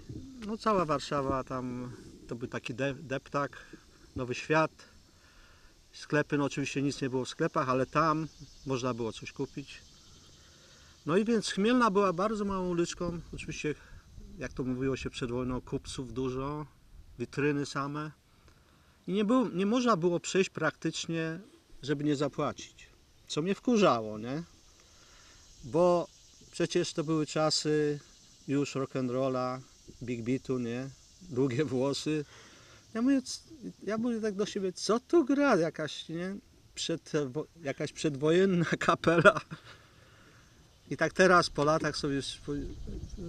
no, 0.47 0.59
cała 0.59 0.85
Warszawa 0.85 1.45
tam, 1.45 1.93
to 2.29 2.35
był 2.35 2.49
taki 2.49 2.75
de, 2.75 2.95
deptak, 2.95 3.59
Nowy 4.17 4.35
Świat. 4.35 4.71
Sklepy, 5.93 6.39
no 6.39 6.45
oczywiście 6.45 6.83
nic 6.83 7.03
nie 7.03 7.11
było 7.11 7.25
w 7.25 7.29
sklepach, 7.29 7.69
ale 7.69 7.87
tam 7.87 8.29
można 8.67 8.95
było 8.95 9.13
coś 9.13 9.33
kupić. 9.33 9.81
No 11.07 11.17
i 11.17 11.25
więc 11.25 11.51
Chmielna 11.51 11.91
była 11.91 12.13
bardzo 12.13 12.45
małą 12.45 12.69
uliczką, 12.69 13.21
oczywiście 13.35 13.75
jak 14.39 14.53
to 14.53 14.65
mówiło 14.65 14.97
się 14.97 15.11
przed 15.11 15.31
wojną, 15.31 15.61
kupców 15.61 16.13
dużo, 16.13 16.67
witryny 17.19 17.67
same. 17.67 18.11
I 19.07 19.13
nie, 19.13 19.25
było, 19.25 19.49
nie 19.49 19.67
można 19.67 19.97
było 19.97 20.21
przejść 20.21 20.51
praktycznie, 20.51 21.41
żeby 21.83 22.05
nie 22.05 22.17
zapłacić. 22.17 22.87
Co 23.29 23.43
mnie 23.43 23.55
wkurzało, 23.55 24.19
nie? 24.19 24.43
Bo 25.65 26.09
przecież 26.53 26.93
to 26.93 27.05
były 27.05 27.27
czasy 27.27 28.01
już 28.49 28.77
rock'n'rolla, 28.77 29.61
big 30.03 30.23
beatu, 30.23 30.59
nie? 30.59 30.89
Długie 31.31 31.65
włosy. 31.65 32.25
Ja 32.95 33.03
mówię, 33.03 33.21
ja 33.83 33.99
mówię 33.99 34.21
tak 34.21 34.35
do 34.35 34.47
siebie, 34.47 34.73
co 34.73 35.01
tu 35.01 35.25
gra? 35.25 35.57
Jakaś, 35.57 36.09
nie? 36.09 36.37
Przed, 36.75 37.13
jakaś 37.63 37.93
przedwojenna 37.93 38.65
kapela. 38.87 39.41
I 40.91 40.97
tak 40.97 41.13
teraz 41.13 41.51
po 41.51 41.65
latach 41.65 41.97
sobie, 41.97 42.21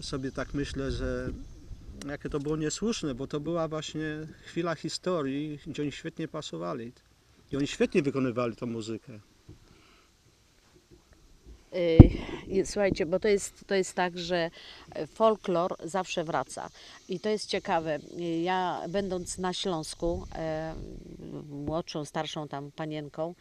sobie 0.01 0.31
tak 0.31 0.53
myślę, 0.53 0.91
że 0.91 1.29
jakie 2.07 2.29
to 2.29 2.39
było 2.39 2.57
niesłuszne, 2.57 3.15
bo 3.15 3.27
to 3.27 3.39
była 3.39 3.67
właśnie 3.67 4.27
chwila 4.45 4.75
historii, 4.75 5.59
gdzie 5.67 5.81
oni 5.81 5.91
świetnie 5.91 6.27
pasowali. 6.27 6.91
I 7.51 7.57
oni 7.57 7.67
świetnie 7.67 8.01
wykonywali 8.01 8.55
tą 8.55 8.65
muzykę. 8.65 9.19
Y, 11.77 12.65
Słuchajcie, 12.65 13.05
bo 13.05 13.19
to 13.19 13.27
jest, 13.27 13.63
to 13.67 13.75
jest 13.75 13.93
tak, 13.93 14.17
że 14.17 14.51
folklor 15.13 15.75
zawsze 15.84 16.24
wraca. 16.24 16.69
I 17.10 17.19
to 17.19 17.29
jest 17.29 17.50
ciekawe. 17.50 18.00
Y, 18.19 18.41
Ja 18.41 18.81
będąc 18.89 19.38
na 19.38 19.53
Śląsku, 19.53 20.25
e, 20.36 20.75
młodszą, 21.49 22.06
starszą 22.06 22.47
tam 22.47 22.71
panienką, 22.71 23.36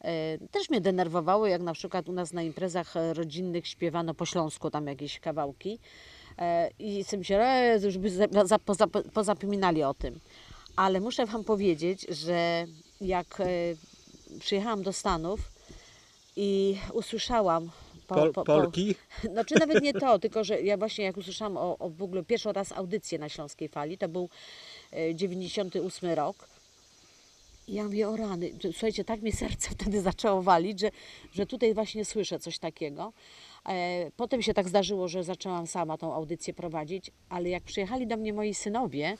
e, 0.00 0.38
też 0.50 0.70
mnie 0.70 0.80
denerwowało, 0.80 1.46
jak 1.46 1.62
na 1.62 1.72
przykład 1.72 2.08
u 2.08 2.12
nas 2.12 2.32
na 2.32 2.42
imprezach 2.42 2.96
e, 2.96 3.14
rodzinnych 3.14 3.66
śpiewano 3.66 4.14
po 4.14 4.26
śląsku 4.26 4.70
tam 4.70 4.86
jakieś 4.86 5.20
kawałki. 5.20 5.78
E, 6.38 6.70
I 6.78 7.04
sobie 7.04 7.40
e, 7.40 7.78
już 7.84 7.98
by 7.98 8.10
za, 8.10 8.26
za, 8.44 8.58
poza, 8.58 8.86
pozapominali 8.86 9.82
o 9.82 9.94
tym. 9.94 10.20
Ale 10.76 11.00
muszę 11.00 11.26
Wam 11.26 11.44
powiedzieć, 11.44 12.06
że 12.08 12.66
jak 13.00 13.40
e, 13.40 13.46
przyjechałam 14.40 14.82
do 14.82 14.92
Stanów 14.92 15.40
i 16.36 16.78
usłyszałam 16.92 17.70
po, 18.08 18.14
Pol, 18.14 18.32
po, 18.32 18.44
po, 18.44 18.44
Polki? 18.44 18.94
znaczy 19.32 19.54
nawet 19.60 19.82
nie 19.82 19.92
to, 19.92 20.18
tylko 20.18 20.44
że 20.44 20.60
ja 20.60 20.76
właśnie 20.76 21.04
jak 21.04 21.16
usłyszałam 21.16 21.56
o, 21.56 21.78
o 21.78 21.90
w 21.90 22.02
ogóle 22.02 22.24
pierwszy 22.24 22.52
raz 22.52 22.72
audycję 22.72 23.18
na 23.18 23.28
Śląskiej 23.28 23.68
Fali, 23.68 23.98
to 23.98 24.08
był 24.08 24.28
e, 24.92 25.14
98 25.14 26.10
rok. 26.10 26.48
I 27.68 27.74
ja 27.74 27.84
mówię, 27.84 28.08
o 28.08 28.16
rany, 28.16 28.50
słuchajcie, 28.72 29.04
tak 29.04 29.22
mi 29.22 29.32
serce 29.32 29.70
wtedy 29.78 30.00
zaczęło 30.00 30.42
walić, 30.42 30.80
że, 30.80 30.90
że 31.32 31.46
tutaj 31.46 31.74
właśnie 31.74 32.04
słyszę 32.04 32.38
coś 32.38 32.58
takiego. 32.58 33.12
E, 33.68 34.10
potem 34.16 34.42
się 34.42 34.54
tak 34.54 34.68
zdarzyło, 34.68 35.08
że 35.08 35.24
zaczęłam 35.24 35.66
sama 35.66 35.98
tą 35.98 36.14
audycję 36.14 36.54
prowadzić, 36.54 37.10
ale 37.28 37.48
jak 37.48 37.62
przyjechali 37.62 38.06
do 38.06 38.16
mnie 38.16 38.32
moi 38.32 38.54
synowie, 38.54 39.16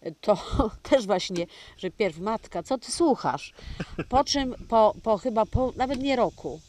e, 0.00 0.12
to 0.12 0.38
też 0.90 1.06
właśnie, 1.06 1.46
że 1.76 1.90
pierw 1.90 2.18
matka, 2.18 2.62
co 2.62 2.78
ty 2.78 2.92
słuchasz? 2.92 3.54
Po 4.08 4.24
czym 4.24 4.54
po, 4.68 4.94
po 5.02 5.18
chyba 5.18 5.46
po, 5.46 5.72
nawet 5.76 6.02
nie 6.02 6.16
roku, 6.16 6.60
e, 6.60 6.67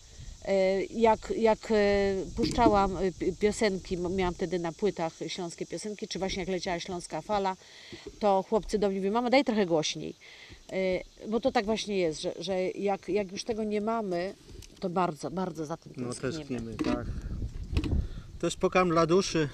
jak, 0.89 1.33
jak 1.37 1.59
e, 1.71 1.75
puszczałam 2.35 2.97
e, 2.97 3.11
pi- 3.11 3.33
piosenki, 3.33 3.97
miałam 3.97 4.33
wtedy 4.33 4.59
na 4.59 4.71
płytach 4.71 5.13
śląskie 5.27 5.65
piosenki, 5.65 6.07
czy 6.07 6.19
właśnie 6.19 6.39
jak 6.39 6.49
leciała 6.49 6.79
śląska 6.79 7.21
fala, 7.21 7.55
to 8.19 8.43
chłopcy 8.49 8.79
do 8.79 8.89
mnie 8.89 8.97
mówią, 8.99 9.11
mama 9.11 9.29
daj 9.29 9.43
trochę 9.43 9.65
głośniej. 9.65 10.15
E, 10.71 11.27
Bo 11.29 11.39
to 11.39 11.51
tak 11.51 11.65
właśnie 11.65 11.97
jest, 11.97 12.21
że, 12.21 12.33
że 12.39 12.61
jak, 12.63 13.09
jak 13.09 13.31
już 13.31 13.43
tego 13.43 13.63
nie 13.63 13.81
mamy, 13.81 14.33
to 14.79 14.89
bardzo, 14.89 15.31
bardzo 15.31 15.65
za 15.65 15.77
tym 15.77 15.93
No 15.97 16.13
tęsknimy. 16.13 16.33
tęsknimy, 16.33 16.75
tak. 16.95 17.07
To 18.39 18.47
jest 18.47 18.57
pokarm 18.57 18.89
dla 18.89 19.05
duszy. 19.05 19.49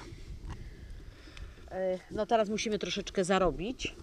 E, 1.71 1.99
No 2.11 2.25
teraz 2.25 2.49
musimy 2.49 2.79
troszeczkę 2.79 3.23
zarobić. 3.23 3.95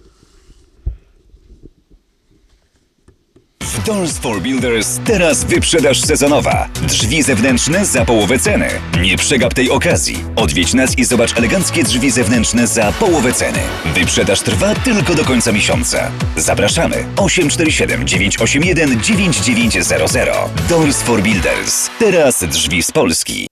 Doors 3.86 4.18
for 4.18 4.40
Builders 4.40 5.00
teraz 5.04 5.44
wyprzedaż 5.44 6.00
sezonowa. 6.00 6.68
Drzwi 6.82 7.22
zewnętrzne 7.22 7.86
za 7.86 8.04
połowę 8.04 8.38
ceny. 8.38 8.68
Nie 9.00 9.16
przegap 9.16 9.54
tej 9.54 9.70
okazji. 9.70 10.24
Odwiedź 10.36 10.74
nas 10.74 10.98
i 10.98 11.04
zobacz 11.04 11.38
eleganckie 11.38 11.82
drzwi 11.84 12.10
zewnętrzne 12.10 12.66
za 12.66 12.92
połowę 12.92 13.32
ceny. 13.32 13.58
Wyprzedaż 13.94 14.40
trwa 14.40 14.74
tylko 14.74 15.14
do 15.14 15.24
końca 15.24 15.52
miesiąca. 15.52 16.10
Zapraszamy 16.36 17.04
847 17.16 18.06
981 18.06 19.00
9900. 19.00 20.30
Doors 20.68 21.02
for 21.02 21.22
Builders. 21.22 21.90
Teraz 21.98 22.44
drzwi 22.44 22.82
z 22.82 22.92
Polski. 22.92 23.51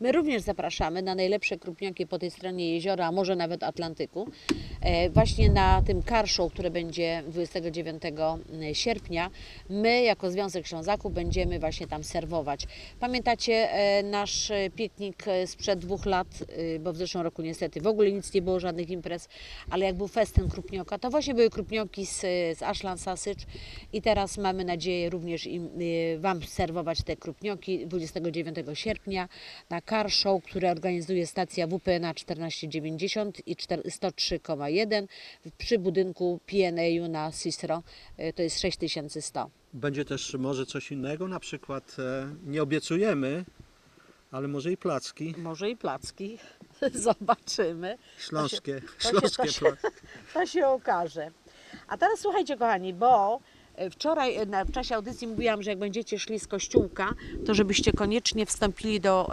My 0.00 0.12
również 0.12 0.42
zapraszamy 0.42 1.02
na 1.02 1.14
najlepsze 1.14 1.58
krupnioki 1.58 2.06
po 2.06 2.18
tej 2.18 2.30
stronie 2.30 2.74
jeziora, 2.74 3.06
a 3.06 3.12
może 3.12 3.36
nawet 3.36 3.62
Atlantyku. 3.62 4.28
E, 4.80 5.10
Właśnie 5.10 5.50
na 5.50 5.82
tym 5.82 6.02
show, 6.26 6.52
które 6.52 6.70
będzie 6.70 7.22
29 7.28 8.02
sierpnia, 8.72 9.30
my 9.68 10.02
jako 10.02 10.30
Związek 10.30 10.66
Ślązaków 10.66 11.12
będziemy 11.12 11.58
właśnie 11.58 11.86
tam 11.86 12.04
serwować. 12.04 12.66
Pamiętacie 13.00 13.72
e, 13.72 14.02
nasz 14.02 14.50
e, 14.50 14.70
piknik 14.70 15.24
sprzed 15.46 15.78
dwóch 15.78 16.06
lat, 16.06 16.26
bo 16.80 16.92
w 16.92 16.96
zeszłym 16.96 17.24
roku 17.24 17.42
niestety 17.42 17.80
w 17.80 17.86
ogóle 17.86 18.12
nic 18.12 18.34
nie 18.34 18.42
było, 18.42 18.60
żadnych 18.60 18.90
imprez, 18.90 19.28
ale 19.70 19.84
jak 19.84 19.96
był 19.96 20.08
festyn 20.08 20.48
krupnioka, 20.48 20.98
to 20.98 21.10
właśnie 21.10 21.34
były 21.34 21.50
krupnioki 21.50 22.06
z, 22.06 22.20
z 22.58 22.62
Ashland 22.62 23.00
Sausage 23.00 23.44
i 23.92 24.02
teraz 24.02 24.38
mamy 24.38 24.64
nadzieję 24.64 25.10
również 25.10 25.46
im, 25.46 25.68
Wam 26.18 26.42
serwować 26.42 27.02
te 27.02 27.16
krupnioki 27.16 27.86
29 27.86 28.56
sierpnia 28.74 29.28
na 29.70 29.80
car 29.90 30.10
show, 30.10 30.42
które 30.44 30.70
organizuje 30.70 31.26
stacja 31.26 31.66
WPNA 31.66 32.14
1490 32.14 33.48
i 33.48 33.56
4 33.56 33.82
103,1 33.82 35.06
przy 35.58 35.78
budynku 35.78 36.40
PNA 36.46 37.08
na 37.08 37.32
Cicero, 37.32 37.82
e, 38.16 38.32
to 38.32 38.42
jest 38.42 38.60
6100. 38.60 39.50
Będzie 39.72 40.04
też 40.04 40.34
może 40.34 40.66
coś 40.66 40.92
innego, 40.92 41.28
na 41.28 41.40
przykład 41.40 41.96
e, 41.98 42.34
nie 42.46 42.62
obiecujemy, 42.62 43.44
ale 44.30 44.48
może 44.48 44.72
i 44.72 44.76
placki 44.76 45.34
Może 45.38 45.70
i 45.70 45.76
placki, 45.76 46.38
zobaczymy. 46.94 47.98
śląskie. 48.18 48.80
to 48.80 49.02
się- 49.02 49.08
śląskie 49.10 49.42
to 49.42 49.48
się- 49.52 49.60
placki. 49.60 49.88
To 50.34 50.46
się 50.46 50.66
okaże. 50.66 51.30
A 51.88 51.96
teraz 51.98 52.20
słuchajcie 52.20 52.56
kochani, 52.56 52.94
bo 52.94 53.40
Wczoraj 53.90 54.36
e, 54.36 54.46
na, 54.46 54.64
w 54.64 54.70
czasie 54.72 54.94
audycji 54.94 55.26
mówiłam, 55.26 55.62
że 55.62 55.70
jak 55.70 55.78
będziecie 55.78 56.18
szli 56.18 56.40
z 56.40 56.46
kościółka, 56.46 57.14
to 57.46 57.54
żebyście 57.54 57.92
koniecznie 57.92 58.46
wstąpili 58.46 59.00
do 59.00 59.30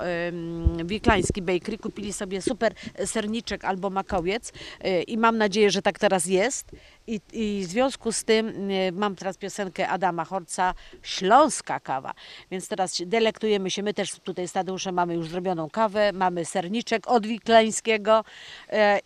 Wiklański 0.85 1.41
Bakery, 1.41 1.77
kupili 1.77 2.13
sobie 2.13 2.41
super 2.41 2.73
serniczek 3.05 3.65
albo 3.65 3.89
makowiec 3.89 4.53
e, 4.81 5.01
i 5.01 5.17
mam 5.17 5.37
nadzieję, 5.37 5.71
że 5.71 5.81
tak 5.81 5.99
teraz 5.99 6.25
jest. 6.25 6.71
I, 7.07 7.21
I 7.33 7.63
w 7.65 7.69
związku 7.69 8.11
z 8.11 8.23
tym 8.23 8.47
e, 8.71 8.91
mam 8.91 9.15
teraz 9.15 9.37
piosenkę 9.37 9.87
Adama 9.87 10.25
Horca 10.25 10.73
Śląska 11.03 11.79
kawa. 11.79 12.13
Więc 12.51 12.67
teraz 12.67 13.01
delektujemy 13.05 13.71
się. 13.71 13.83
My 13.83 13.93
też 13.93 14.11
tutaj 14.11 14.47
z 14.47 14.51
Tadeuszem 14.51 14.95
mamy 14.95 15.13
już 15.13 15.27
zrobioną 15.27 15.69
kawę, 15.69 16.11
mamy 16.13 16.45
serniczek 16.45 17.07
od 17.07 17.27
Wiklańskiego 17.27 18.23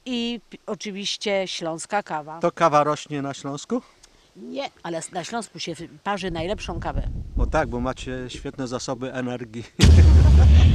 i 0.05 0.39
oczywiście 0.65 1.47
Śląska 1.47 2.03
kawa. 2.03 2.39
To 2.39 2.51
kawa 2.51 2.83
rośnie 2.83 3.21
na 3.21 3.33
Śląsku? 3.33 3.81
Nie, 4.35 4.69
ale 4.83 5.01
na 5.11 5.23
Śląsku 5.23 5.59
się 5.59 5.73
parzy 6.03 6.31
najlepszą 6.31 6.79
kawę. 6.79 7.07
O 7.37 7.45
tak, 7.45 7.69
bo 7.69 7.79
macie 7.79 8.25
świetne 8.27 8.67
zasoby 8.67 9.13
energii. 9.13 9.63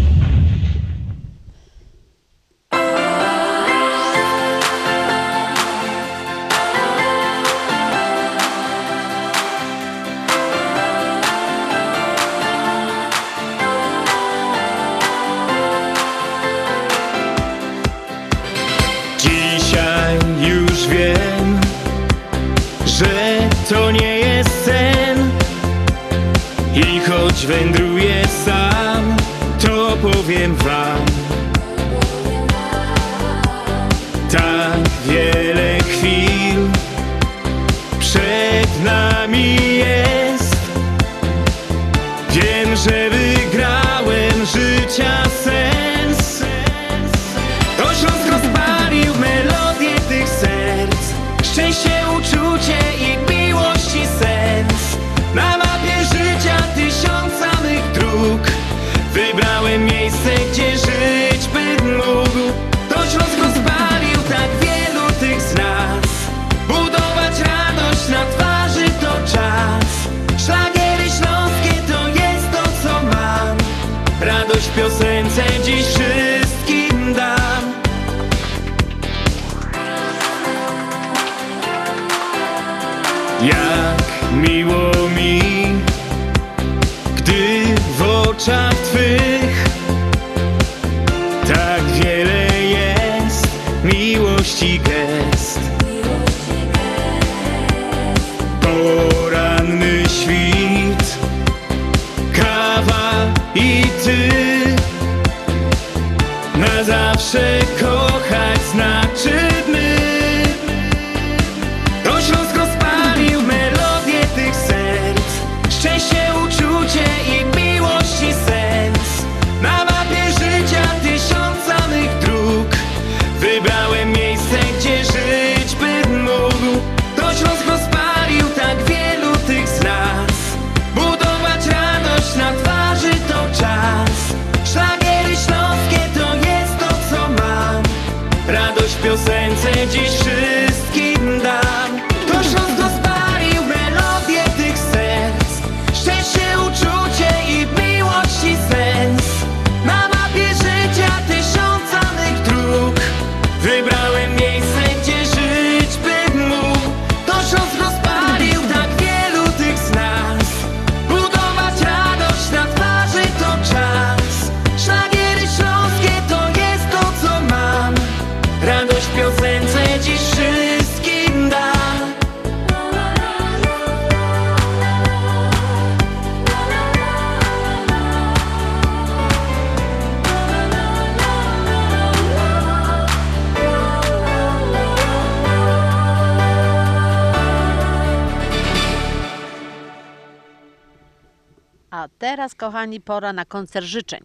kochani, 192.67 193.01
pora 193.01 193.33
na 193.33 193.45
koncert 193.45 193.87
życzeń. 193.87 194.21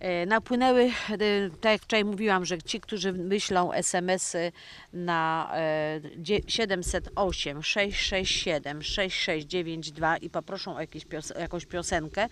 E, 0.00 0.26
Napłynęły, 0.26 0.82
e, 1.10 1.18
tak 1.60 1.72
jak 1.72 1.82
wczoraj 1.82 2.04
mówiłam, 2.04 2.44
że 2.44 2.62
ci, 2.62 2.80
którzy 2.80 3.12
wyślą 3.12 3.72
SMS-y 3.72 4.52
na 4.92 5.50
e, 5.54 6.00
dzie- 6.16 6.40
708 6.46 7.62
667 7.62 8.82
6692 8.82 10.16
i 10.16 10.30
poproszą 10.30 10.76
o 10.76 10.80
jakieś 10.80 11.06
pios- 11.06 11.38
jakąś 11.40 11.66
piosenkę 11.66 12.28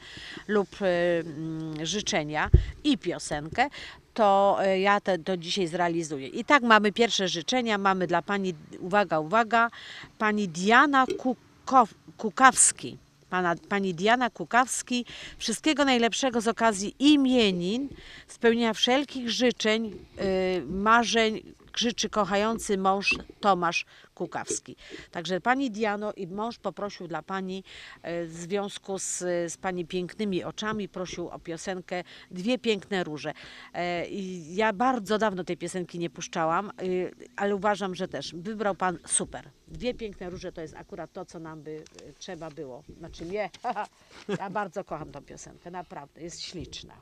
lub 0.48 0.68
e, 0.82 0.86
mm, 1.20 1.86
życzenia 1.86 2.50
i 2.84 2.98
piosenkę, 2.98 3.68
to 4.14 4.58
ja 4.78 5.00
te, 5.00 5.18
to 5.18 5.36
dzisiaj 5.36 5.66
zrealizuję. 5.66 6.28
I 6.28 6.44
tak 6.44 6.62
mamy 6.62 6.92
pierwsze 6.92 7.28
życzenia. 7.28 7.78
Mamy 7.78 8.06
dla 8.06 8.22
pani, 8.22 8.54
uwaga, 8.80 9.20
uwaga, 9.20 9.70
pani 10.18 10.48
Diana 10.48 11.06
Kukow, 11.18 11.94
Kukawski. 12.16 12.98
Pana, 13.30 13.54
pani 13.68 13.94
Diana 13.94 14.30
Kukawski. 14.30 15.04
Wszystkiego 15.38 15.84
najlepszego 15.84 16.40
z 16.40 16.48
okazji 16.48 16.94
imienin, 16.98 17.88
spełnienia 18.28 18.72
wszelkich 18.72 19.30
życzeń, 19.30 19.86
y, 19.86 20.62
marzeń 20.68 21.55
życzy 21.78 22.08
kochający 22.08 22.78
mąż 22.78 23.18
Tomasz 23.40 23.86
Kukawski. 24.14 24.76
Także 25.10 25.40
pani 25.40 25.70
Diano 25.70 26.12
i 26.12 26.26
mąż 26.26 26.58
poprosił 26.58 27.08
dla 27.08 27.22
pani 27.22 27.64
e, 28.02 28.26
w 28.26 28.32
związku 28.32 28.98
z, 28.98 29.18
z 29.52 29.56
pani 29.56 29.84
pięknymi 29.84 30.44
oczami, 30.44 30.88
prosił 30.88 31.28
o 31.28 31.38
piosenkę 31.38 32.04
Dwie 32.30 32.58
piękne 32.58 33.04
róże. 33.04 33.32
E, 33.74 34.06
ja 34.54 34.72
bardzo 34.72 35.18
dawno 35.18 35.44
tej 35.44 35.56
piosenki 35.56 35.98
nie 35.98 36.10
puszczałam, 36.10 36.70
y, 36.82 37.12
ale 37.36 37.56
uważam, 37.56 37.94
że 37.94 38.08
też 38.08 38.34
wybrał 38.34 38.74
pan 38.74 38.98
super. 39.06 39.50
Dwie 39.68 39.94
piękne 39.94 40.30
róże 40.30 40.52
to 40.52 40.60
jest 40.60 40.76
akurat 40.76 41.12
to, 41.12 41.24
co 41.24 41.38
nam 41.38 41.62
by 41.62 41.70
y, 41.70 42.14
trzeba 42.18 42.50
było. 42.50 42.82
Znaczy 42.98 43.24
nie, 43.24 43.50
ja 44.40 44.50
bardzo 44.50 44.84
kocham 44.84 45.12
tą 45.12 45.22
piosenkę, 45.22 45.70
naprawdę, 45.70 46.22
jest 46.22 46.40
śliczna. 46.40 46.94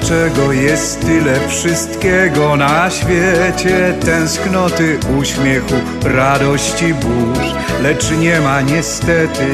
Dlaczego 0.00 0.52
jest 0.52 1.00
tyle 1.00 1.48
wszystkiego 1.48 2.56
na 2.56 2.90
świecie? 2.90 3.94
Tęsknoty, 4.04 4.98
uśmiechu, 5.18 5.74
radości, 6.04 6.94
burz. 6.94 7.54
Lecz 7.82 8.10
nie 8.10 8.40
ma 8.40 8.60
niestety, 8.60 9.46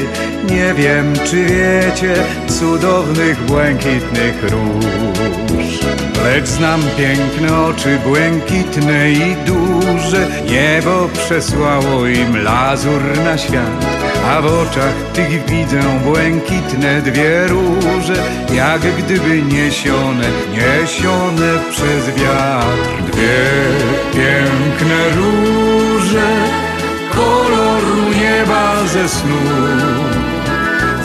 nie 0.49 0.73
wiem 0.73 1.13
czy 1.25 1.45
wiecie 1.45 2.15
Cudownych, 2.59 3.45
błękitnych 3.45 4.43
róż. 4.43 5.79
Lecz 6.23 6.47
znam 6.47 6.81
piękne 6.97 7.61
oczy, 7.61 7.99
błękitne 8.05 9.11
i 9.11 9.35
duże. 9.45 10.27
Niebo 10.49 11.09
przesłało 11.13 12.07
im 12.07 12.43
lazur 12.43 13.01
na 13.23 13.37
świat 13.37 14.10
A 14.25 14.41
w 14.41 14.45
oczach 14.45 14.93
tych 15.13 15.45
widzę 15.45 15.81
błękitne 16.05 17.01
dwie 17.01 17.47
róże 17.47 18.23
Jak 18.53 18.81
gdyby 18.81 19.41
niesione, 19.41 20.27
niesione 20.51 21.59
przez 21.69 22.05
wiatr. 22.05 23.03
Dwie 23.11 23.41
piękne 24.13 25.09
róże 25.15 26.27
Koloru 27.15 28.09
nieba 28.21 28.87
ze 28.87 29.09
snu. 29.09 29.41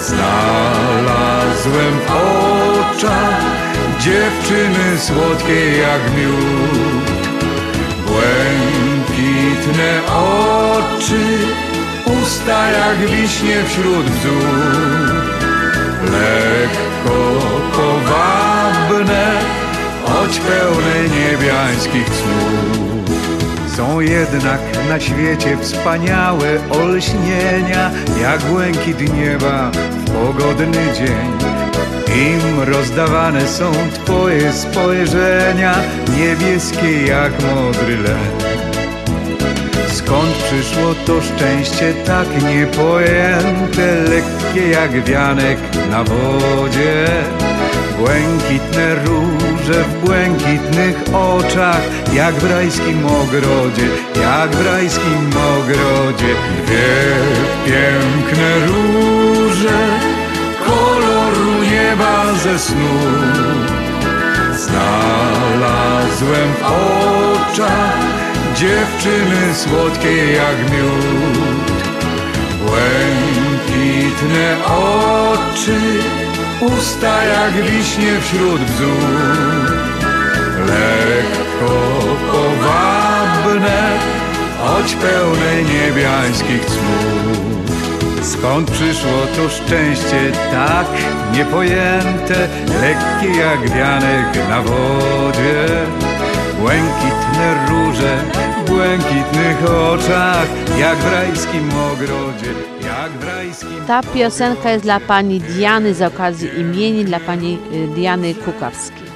Znalazłem 0.01 1.95
w 2.07 2.11
oczach 2.11 3.41
dziewczyny 4.01 4.99
słodkie 4.99 5.77
jak 5.77 6.01
miód. 6.17 7.11
Błękitne 8.07 10.01
oczy, 10.07 11.39
usta 12.07 12.71
jak 12.71 13.11
wiśnie 13.11 13.65
wśród 13.65 14.11
bzór 14.11 15.15
Lekko 16.13 17.41
powabne, 17.73 19.41
choć 20.05 20.41
pełne 20.41 21.09
niebiańskich 21.09 22.07
snów 22.07 22.97
są 23.77 24.01
jednak 24.01 24.61
na 24.89 25.01
świecie 25.01 25.57
wspaniałe 25.61 26.71
olśnienia, 26.71 27.91
jak 28.23 28.41
błękit 28.41 29.15
nieba 29.15 29.71
w 29.71 30.11
pogodny 30.11 30.93
dzień. 30.99 31.33
Im 32.17 32.61
rozdawane 32.73 33.49
są 33.49 33.73
Twoje 34.05 34.53
spojrzenia, 34.53 35.75
niebieskie 36.19 37.07
jak 37.07 37.33
modry 37.43 37.97
len. 37.97 38.56
Skąd 39.97 40.33
przyszło 40.37 40.95
to 41.07 41.23
szczęście 41.23 41.95
tak 41.95 42.43
niepojęte, 42.43 44.03
lekkie 44.09 44.69
jak 44.71 45.05
wianek 45.05 45.59
na 45.91 46.05
wodzie? 46.05 47.07
Błękitne 47.99 48.95
róże 48.95 49.85
w 49.85 50.07
błękitnych 50.07 50.97
oczach, 51.15 51.81
jak 52.13 52.35
w 52.35 52.51
rajskim 52.51 53.07
ogrodzie, 53.07 53.89
jak 54.21 54.51
w 54.51 54.67
rajskim 54.67 55.31
ogrodzie. 55.59 56.35
Dwie 56.67 57.15
piękne 57.67 58.67
róże, 58.67 59.79
koloru 60.67 61.63
nieba 61.73 62.35
ze 62.35 62.59
snu. 62.59 62.99
Znalazłem 64.57 66.53
w 66.55 66.63
oczach 66.63 68.26
dziewczyny 68.57 69.55
słodkie 69.55 70.33
jak 70.33 70.57
miód. 70.73 71.73
Błękitne 72.67 74.57
oczy, 74.65 75.81
usta 76.61 77.25
jak 77.25 77.53
wiśnie 77.53 78.21
wśród 78.21 78.61
bzór. 78.61 79.73
Lekko 80.67 81.75
powabne, 82.33 83.99
choć 84.61 84.95
pełne 84.95 85.63
niebiańskich 85.63 86.65
cnót. 86.65 87.47
Skąd 88.23 88.71
przyszło 88.71 89.27
to 89.37 89.49
szczęście 89.49 90.33
tak 90.53 90.87
niepojęte, 91.33 92.49
lekkie 92.81 93.39
jak 93.39 93.71
wianek 93.71 94.49
na 94.49 94.63
wodzie? 94.63 95.87
Błękitne 96.67 97.69
róże 97.69 98.19
w 98.59 98.71
błękitnych 98.71 99.71
oczach, 99.71 100.47
jak 100.79 100.99
w 100.99 101.13
rajskim 101.13 101.71
ogrodzie, 101.93 102.53
jak 102.85 103.11
w 103.13 103.25
rajskim 103.25 103.85
Ta 103.87 104.03
piosenka 104.03 104.71
jest 104.71 104.85
dla 104.85 105.01
pani 105.01 105.41
Diany 105.41 105.95
z 105.95 106.03
okazji 106.03 106.61
imienin 106.61 107.07
dla 107.07 107.21
pani 107.21 107.59
y, 107.73 107.87
Diany 107.89 108.35
Kukawskiej. 108.35 109.07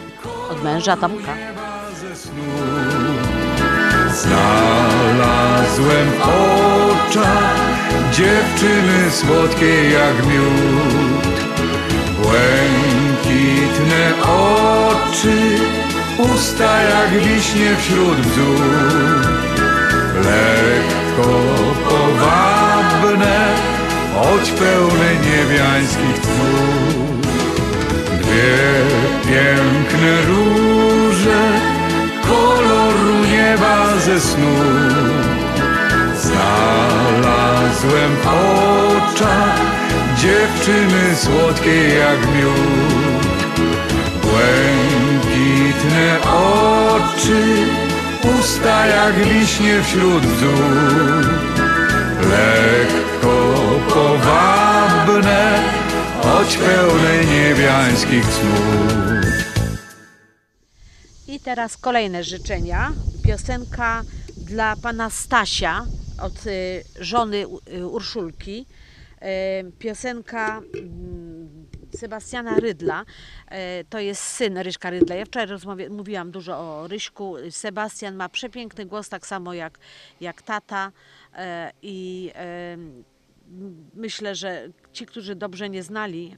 Od 0.50 0.64
męża 0.64 0.96
Tomka. 0.96 1.34
Znalazłem 4.14 6.10
w 6.10 6.22
oczach 6.22 7.54
dziewczyny 8.12 9.10
słodkie 9.10 9.90
jak 9.90 10.26
miód. 10.26 11.26
Błękitne 12.22 14.12
oczy, 14.22 15.36
usta 16.20 16.82
jak 16.82 17.10
wiśnie 17.10 17.76
wśród 17.76 18.20
bzór. 18.20 18.60
Lekko 20.14 21.30
powabne, 21.88 23.54
choć 24.14 24.50
pełne 24.50 25.14
niebiańskich 25.14 26.18
cnót. 26.22 27.26
Dwie 28.20 28.60
piękne 29.22 30.22
róże 30.28 31.42
koloru 32.28 33.26
nieba 33.32 33.76
ze 34.06 34.20
snu 34.20 34.54
Znalazłem 36.22 38.12
w 38.22 38.26
oczach 38.26 39.60
dziewczyny 40.16 41.16
słodkie 41.16 41.88
jak 41.88 42.18
miód 42.18 43.00
Błękitne 45.70 46.20
oczy, 46.22 47.66
usta 48.40 48.86
jak 48.86 49.14
wiśnie 49.14 49.82
wśród 49.82 50.22
Lekko 52.30 53.54
powabne, 53.94 55.62
choć 56.22 56.56
pełne 56.56 57.24
niebiańskich 57.24 58.24
I 61.28 61.40
teraz 61.40 61.76
kolejne 61.76 62.24
życzenia. 62.24 62.92
Piosenka 63.24 64.02
dla 64.36 64.76
pana 64.76 65.10
Stasia 65.10 65.86
od 66.22 66.46
y, 66.46 66.84
żony 67.00 67.46
y, 67.74 67.86
Urszulki. 67.86 68.66
Y, 69.22 69.72
piosenka 69.78 70.58
mm, 70.58 71.59
Sebastiana 71.96 72.54
Rydla. 72.56 73.02
Y, 73.02 73.54
to 73.90 73.98
jest 73.98 74.22
syn 74.22 74.58
Ryśka 74.58 74.90
Rydla. 74.90 75.14
Ja 75.16 75.24
wczoraj 75.24 75.48
rozmawia- 75.48 75.90
mówiłam 75.90 76.30
dużo 76.30 76.58
o 76.58 76.88
Ryśku. 76.88 77.36
Sebastian 77.50 78.14
ma 78.16 78.28
przepiękny 78.28 78.86
głos, 78.86 79.08
tak 79.08 79.26
samo 79.26 79.54
jak, 79.54 79.78
jak 80.20 80.42
tata. 80.42 80.92
Y, 81.34 81.38
I 81.82 82.30
y, 82.30 83.10
myślę, 83.94 84.34
że 84.34 84.68
ci, 84.92 85.06
którzy 85.06 85.34
dobrze 85.34 85.70
nie 85.70 85.82
znali 85.82 86.36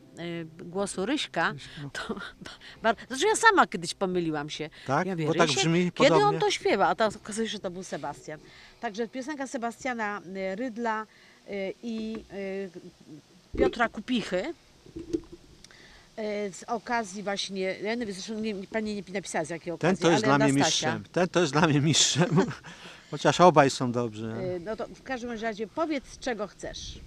głosu 0.58 1.06
Ryśka, 1.06 1.54
to 1.92 2.16
Zresztą 3.08 3.28
ja 3.28 3.36
sama 3.36 3.66
kiedyś 3.66 3.94
pomyliłam 3.94 4.50
się. 4.50 4.70
Tak? 4.86 5.06
Ja 5.06 5.12
mówię, 5.12 5.26
Bo 5.26 5.34
tak 5.34 5.48
brzmi 5.48 5.92
Kiedy 5.92 6.14
on 6.14 6.38
to 6.38 6.50
śpiewa? 6.50 6.88
A 6.88 6.94
teraz 6.94 7.16
okazuje 7.16 7.48
się, 7.48 7.52
że 7.52 7.58
to 7.58 7.70
był 7.70 7.82
Sebastian. 7.82 8.40
Także 8.80 9.08
piosenka 9.08 9.46
Sebastiana 9.46 10.20
Rydla 10.56 11.06
i 11.82 12.24
Piotra 13.58 13.88
Kupichy 13.88 14.54
E, 16.16 16.52
z 16.52 16.62
okazji 16.62 17.22
właśnie, 17.22 17.60
ja 17.60 17.94
nie, 17.94 18.12
zresztą 18.12 18.34
nie, 18.34 18.54
pani 18.54 18.94
nie 18.94 19.02
napisała 19.12 19.44
z 19.44 19.50
jakiej 19.50 19.72
okazji, 19.72 19.96
Ten 19.96 20.02
to 20.02 20.10
jest 20.10 20.24
ale 20.24 20.36
dla 20.38 20.46
mnie 20.46 20.58
Nastasia. 20.58 20.94
mistrzem, 20.96 21.12
ten 21.12 21.28
to 21.28 21.40
jest 21.40 21.52
dla 21.52 21.66
mnie 21.66 21.80
mistrzem, 21.80 22.36
chociaż 23.10 23.40
obaj 23.40 23.70
są 23.70 23.92
dobrzy. 23.92 24.32
E, 24.56 24.58
no 24.60 24.76
to 24.76 24.86
w 24.86 25.02
każdym 25.02 25.30
razie 25.30 25.66
powiedz 25.66 26.18
czego 26.18 26.46
chcesz. 26.46 26.98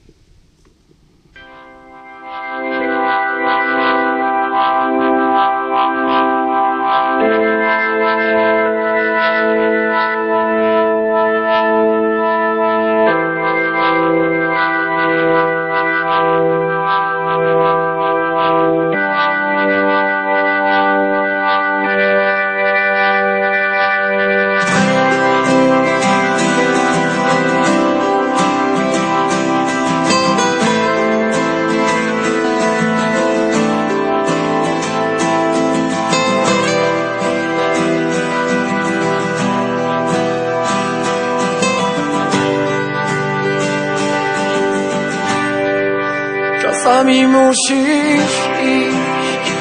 Czasami 46.86 47.28
musisz 47.28 48.38
iść, 48.64 49.52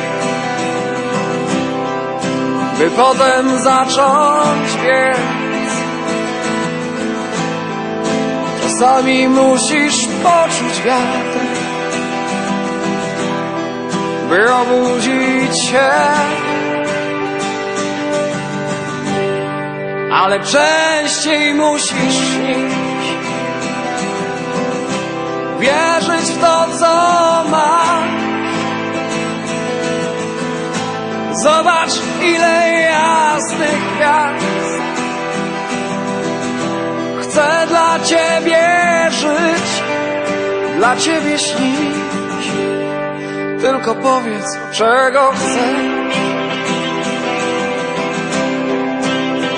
by 2.79 2.91
potem 2.91 3.59
zacząć 3.59 4.73
biec. 4.85 5.73
Czasami 8.63 9.29
musisz 9.29 10.09
poczuć 10.23 10.83
wiatr, 10.85 11.39
by 14.29 14.55
obudzić 14.55 15.63
się. 15.63 15.91
Ale 20.13 20.41
częściej 20.41 21.55
musisz 21.55 22.15
śnić, 22.15 22.64
wierzyć 25.65 26.27
w 26.31 26.41
to, 26.41 26.67
co 26.79 26.95
masz. 27.51 28.15
Zobacz, 31.33 31.93
ile 32.23 32.81
jasnych 32.91 33.95
gwiazd 33.97 34.45
Chcę 37.21 37.67
dla 37.69 38.01
Ciebie 38.01 38.67
żyć, 39.11 39.83
dla 40.77 40.97
Ciebie 40.97 41.39
śnić. 41.39 41.95
Tylko 43.61 43.95
powiedz, 43.95 44.59
czego 44.73 45.33
chcesz. 45.33 46.17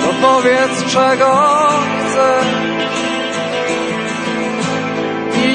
No 0.01 0.27
powiedz, 0.27 0.93
czego 0.93 1.43
chcesz. 2.07 2.66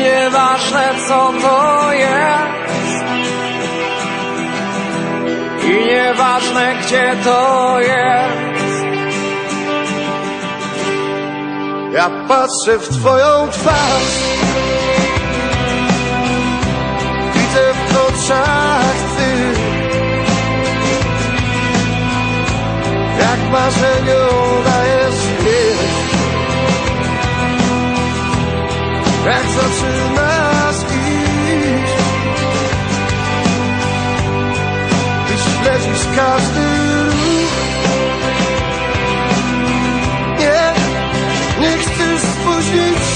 Nieważne, 0.03 0.89
co 1.09 1.33
to 1.43 1.93
jest. 1.93 3.05
I 5.65 5.85
nieważne, 5.85 6.75
gdzie 6.83 7.17
to 7.25 7.81
jest. 7.81 8.85
Ja 11.93 12.11
patrzę 12.29 12.79
w 12.79 12.89
Twoją 12.89 13.49
twarz. 13.51 14.13
Widzę 17.35 17.73
w 17.75 17.97
oczach 17.97 18.95
Ty. 19.17 19.33
Jak 23.23 23.51
marzeniu 23.53 24.25
dajesz. 24.65 26.02
Jak 29.27 29.43
zaczynasz 29.43 30.77
iść. 30.77 31.93
Ty 35.27 35.35
śledzisz 35.39 36.07
każdy 36.17 36.61
ruch. 37.05 37.53
Nie, 40.39 40.75
nie 41.61 41.79
chcesz 41.79 42.21
spóźnić 42.21 43.12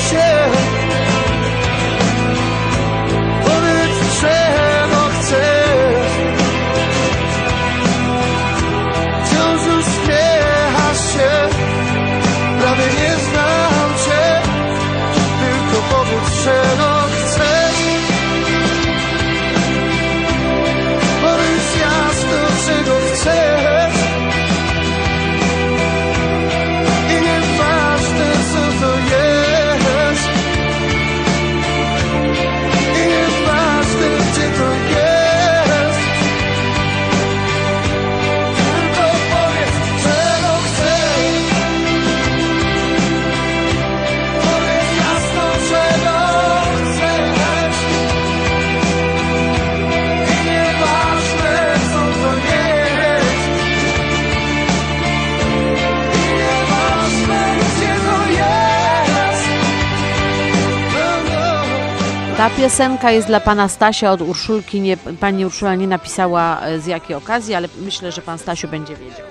Ta 62.46 62.50
piosenka 62.50 63.10
jest 63.10 63.26
dla 63.26 63.40
pana 63.40 63.68
Stasia 63.68 64.12
od 64.12 64.20
Urszulki. 64.20 64.80
Nie, 64.80 64.96
pani 64.96 65.46
Urszula 65.46 65.74
nie 65.74 65.86
napisała 65.86 66.60
e, 66.60 66.80
z 66.80 66.86
jakiej 66.86 67.16
okazji, 67.16 67.54
ale 67.54 67.68
myślę, 67.78 68.12
że 68.12 68.22
pan 68.22 68.38
Stasiu 68.38 68.68
będzie 68.68 68.96
wiedział. 68.96 69.26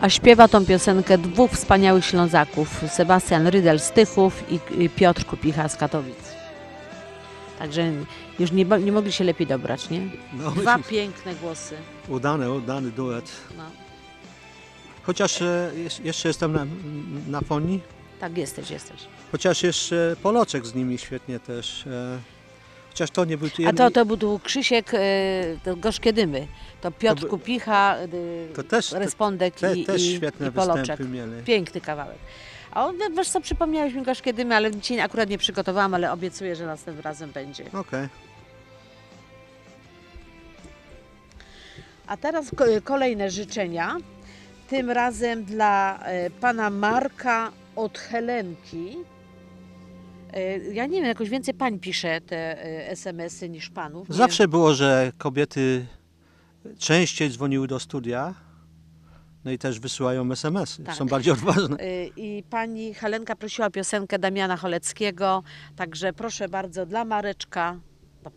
A 0.00 0.08
śpiewa 0.08 0.48
tą 0.48 0.66
piosenkę 0.66 1.18
dwóch 1.18 1.50
wspaniałych 1.50 2.04
Ślązaków, 2.04 2.84
Sebastian 2.88 3.46
Rydel 3.46 3.80
z 3.80 3.90
Tychów 3.90 4.44
i 4.52 4.82
i 4.84 4.90
Piotr 4.90 5.24
Kupicha 5.24 5.68
z 5.68 5.76
Katowic. 5.76 6.33
Także 7.64 7.92
już 8.38 8.52
nie, 8.52 8.64
nie 8.64 8.92
mogli 8.92 9.12
się 9.12 9.24
lepiej 9.24 9.46
dobrać, 9.46 9.90
nie? 9.90 10.00
No, 10.32 10.50
Dwa 10.50 10.78
piękne 10.78 11.34
głosy. 11.34 11.76
Udany, 12.08 12.52
udany 12.52 12.90
duet. 12.90 13.30
No. 13.56 13.64
Chociaż 15.02 15.42
e, 15.42 15.70
jeszcze 16.04 16.28
jestem 16.28 16.52
na, 16.52 16.66
na 17.28 17.40
fonii, 17.40 17.80
Tak, 18.20 18.38
jesteś, 18.38 18.70
jesteś. 18.70 19.00
chociaż 19.32 19.62
jeszcze 19.62 20.16
Poloczek 20.22 20.66
z 20.66 20.74
nimi 20.74 20.98
świetnie 20.98 21.40
też. 21.40 21.86
E, 21.86 22.18
chociaż 22.88 23.10
to 23.10 23.24
nie 23.24 23.38
był... 23.38 23.48
A 23.66 23.72
to, 23.72 23.90
to 23.90 24.04
był 24.04 24.38
Krzysiek, 24.38 24.90
e, 24.94 24.98
to 25.64 25.76
Gorzkie 25.76 26.12
Dymy. 26.12 26.46
To 26.80 26.90
Piotr 26.90 27.20
To 27.20 27.26
by- 27.26 27.30
Kupicha, 27.30 27.96
e, 27.96 28.08
To 28.54 28.62
też, 28.62 28.90
te, 28.90 28.98
Respondek 28.98 29.54
te, 29.54 29.76
i, 29.76 29.84
też 29.84 30.02
i, 30.02 30.16
świetne 30.16 30.48
i 30.48 30.52
Poloczek. 30.52 30.86
występy 30.86 31.04
mieli. 31.12 31.42
Piękny 31.44 31.80
kawałek. 31.80 32.18
A 32.74 32.84
on, 32.86 32.96
wiesz 33.16 33.28
co, 33.28 33.40
przypomniałeś 33.40 33.94
mi 33.94 34.02
Gorzkie 34.02 34.32
Dymy, 34.32 34.56
ale 34.56 34.70
dzisiaj 34.76 35.00
akurat 35.00 35.28
nie 35.28 35.38
przygotowałam, 35.38 35.94
ale 35.94 36.12
obiecuję, 36.12 36.56
że 36.56 36.66
następnym 36.66 37.04
razem 37.04 37.30
będzie. 37.32 37.64
Okej. 37.72 38.08
A 42.06 42.16
teraz 42.16 42.50
ko- 42.56 42.64
kolejne 42.84 43.30
życzenia. 43.30 43.96
Tym 44.68 44.90
razem 44.90 45.44
dla 45.44 45.98
e, 46.04 46.30
pana 46.30 46.70
Marka 46.70 47.52
od 47.76 47.98
Helenki. 47.98 48.96
E, 50.32 50.58
Ja 50.58 50.86
nie 50.86 50.96
wiem, 50.98 51.04
jakoś 51.08 51.28
więcej 51.30 51.54
pań 51.54 51.78
pisze 51.78 52.20
te 52.20 52.36
e, 52.64 52.88
SMS-y 52.90 53.48
niż 53.48 53.70
panów. 53.70 54.08
Nie 54.08 54.14
Zawsze 54.14 54.48
było, 54.48 54.74
że 54.74 55.12
kobiety 55.18 55.86
częściej 56.78 57.30
dzwoniły 57.30 57.66
do 57.68 57.80
studia, 57.80 58.34
no 59.44 59.50
i 59.50 59.58
też 59.58 59.80
wysyłają 59.80 60.32
SMS-y. 60.32 60.84
Tak. 60.84 60.94
Są 60.94 61.06
bardziej 61.06 61.32
odważne. 61.32 61.76
Y, 61.80 62.10
I 62.16 62.42
pani 62.50 62.94
Helenka 62.94 63.36
prosiła 63.36 63.66
o 63.66 63.70
piosenkę 63.70 64.18
Damiana 64.18 64.56
Choleckiego, 64.56 65.42
także 65.76 66.12
proszę 66.12 66.48
bardzo 66.48 66.86
dla 66.86 67.04
Mareczka. 67.04 67.76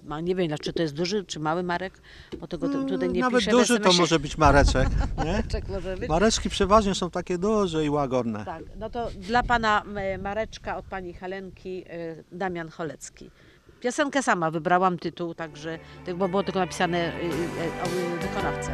Ma- 0.03 0.21
Nie 0.21 0.35
wiem, 0.35 0.51
czy 0.61 0.73
to 0.73 0.81
jest 0.81 0.93
duży, 0.93 1.23
czy 1.25 1.39
mały 1.39 1.63
Marek, 1.63 2.01
bo 2.39 2.47
tego 2.47 2.69
tu- 2.69 2.85
tutaj 2.85 3.09
nie 3.09 3.21
Nawet 3.21 3.39
pisze. 3.39 3.51
w 3.51 3.53
duży 3.53 3.67
to 3.73 3.79
SMS-ie. 3.79 4.01
może 4.01 4.19
być 4.19 4.37
Mareczek, 4.37 4.87
nie? 5.17 5.25
Mareczek 5.25 5.67
może 5.67 5.97
być. 5.97 6.09
Mareczki 6.09 6.49
przeważnie 6.49 6.95
są 6.95 7.09
takie 7.09 7.37
duże 7.37 7.85
i 7.85 7.89
łagodne. 7.89 8.45
Tak, 8.45 8.63
no 8.79 8.89
to 8.89 9.07
dla 9.19 9.43
pana 9.43 9.83
e, 9.95 10.17
Mareczka 10.17 10.77
od 10.77 10.85
pani 10.85 11.13
Helenki 11.13 11.83
e, 11.89 12.23
Damian 12.31 12.69
Cholecki. 12.69 13.31
Piosenkę 13.79 14.23
sama 14.23 14.51
wybrałam 14.51 14.99
tytuł, 14.99 15.33
także, 15.33 15.79
tak, 16.05 16.15
bo 16.15 16.29
było 16.29 16.43
tylko 16.43 16.59
napisane 16.59 16.97
e, 16.97 17.19
e, 17.19 17.83
o 17.83 17.87
wykonawcę. 18.21 18.73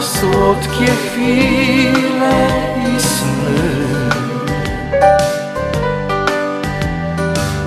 Słodkie 0.00 0.86
chwile 0.86 2.48
i 2.76 3.00
sny. 3.00 3.58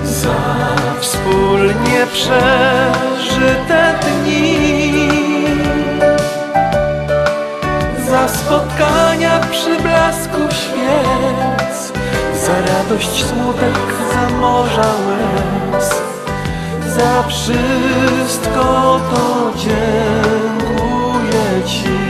Za 0.04 0.34
wspólnie 1.00 2.06
przeżyte 2.12 3.94
dni. 4.02 4.58
Za 8.08 8.28
spotkania 8.28 9.40
przy 9.50 9.76
blasku 9.76 10.40
świec. 10.50 11.92
Za 12.46 12.72
radość, 12.72 13.24
smutek, 13.24 13.78
za 14.12 14.36
morza 14.36 14.94
łez. 15.06 15.90
Za 16.86 17.22
Za 17.22 17.22
wszystko 17.28 19.00
to 19.10 19.52
dziękuję 19.56 20.71
Ci. 21.66 22.02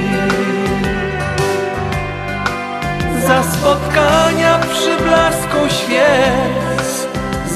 Za 3.27 3.43
spotkania 3.43 4.59
przy 4.59 4.97
blasku 4.97 5.59
świec 5.69 7.09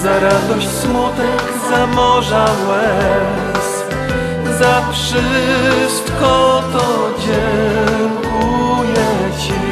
Za 0.02 0.20
radość, 0.20 0.68
smutek, 0.68 1.42
za 1.70 1.86
morza 1.86 2.46
łez 2.68 3.84
Za 4.58 4.92
wszystko 4.92 6.62
to 6.72 7.10
dziękuję 7.18 9.06
Ci. 9.38 9.66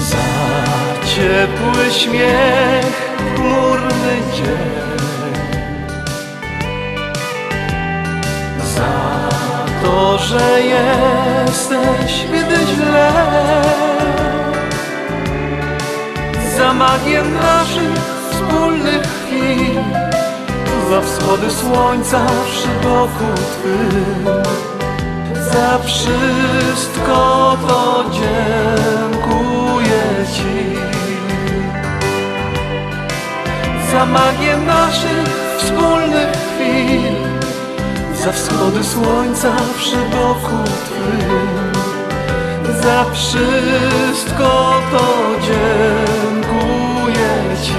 Za 0.00 0.26
ciepły 1.06 1.92
śmiech, 1.92 3.16
chmurny 3.36 4.16
dzień 4.34 4.85
Za 8.76 9.28
to, 9.82 10.18
że 10.18 10.60
jesteś, 10.62 12.26
gdy 12.28 12.56
źle. 12.74 13.12
Za 16.56 16.74
magię 16.74 17.22
naszych 17.22 18.16
wspólnych 18.30 19.02
chwil 19.02 19.82
Za 20.90 21.00
wschody 21.00 21.50
słońca 21.50 22.26
przy 22.50 22.68
boku 22.68 23.34
Twym. 23.34 24.24
Za 25.52 25.78
wszystko 25.78 27.56
to 27.68 28.04
dziękuję 28.12 30.02
Ci. 30.32 30.76
Za 33.92 34.06
magię 34.06 34.56
naszych 34.56 35.58
wspólnych 35.58 36.32
chwil 36.32 37.25
za 38.26 38.32
wschody 38.32 38.84
słońca 38.84 39.56
przy 39.76 39.96
boku 39.96 40.56
Twym 40.86 41.72
Za 42.82 43.04
wszystko 43.12 44.80
to 44.90 45.04
dziękuję 45.40 47.28
Ci 47.62 47.72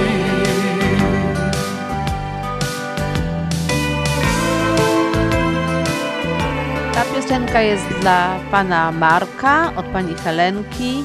Ta 6.94 7.04
piosenka 7.04 7.60
jest 7.60 7.88
dla 8.00 8.38
pana 8.50 8.92
Marka, 8.92 9.72
od 9.76 9.86
pani 9.86 10.14
Helenki. 10.14 11.04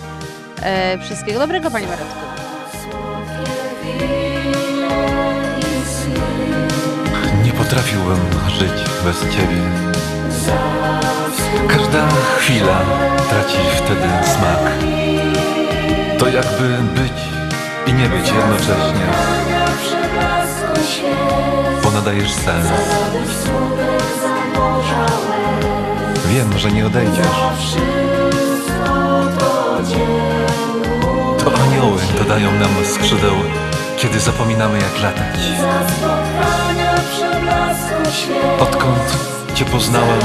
E, 0.61 0.97
wszystkiego 0.97 1.39
dobrego, 1.39 1.71
panie 1.71 1.87
Mareczku. 1.87 2.32
Potrafiłbym 7.73 8.19
żyć 8.49 8.89
bez 9.03 9.19
ciebie. 9.21 9.61
Każda 11.67 12.07
chwila 12.37 12.79
traci 13.29 13.57
wtedy 13.77 14.07
smak. 14.23 14.73
To 16.19 16.27
jakby 16.27 16.77
być 17.01 17.13
i 17.87 17.93
nie 17.93 18.09
być 18.09 18.31
jednocześnie. 18.31 19.05
Bo 21.83 21.91
nadajesz 21.91 22.31
sens. 22.31 22.67
Wiem, 26.25 26.57
że 26.57 26.71
nie 26.71 26.85
odejdziesz. 26.85 27.25
To 31.43 31.51
anioły 31.63 32.01
dodają 32.17 32.51
nam 32.51 32.85
skrzydeł, 32.95 33.35
kiedy 33.97 34.19
zapominamy 34.19 34.79
jak 34.79 35.01
latać. 35.03 35.39
Odkąd 38.59 39.17
Cię 39.55 39.65
poznałem, 39.65 40.21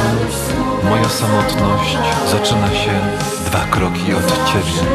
moja 0.91 1.09
samotność 1.09 1.97
zaczyna 2.31 2.69
się 2.69 3.01
dwa 3.47 3.61
kroki 3.71 4.15
od 4.15 4.27
Ciebie. 4.53 4.89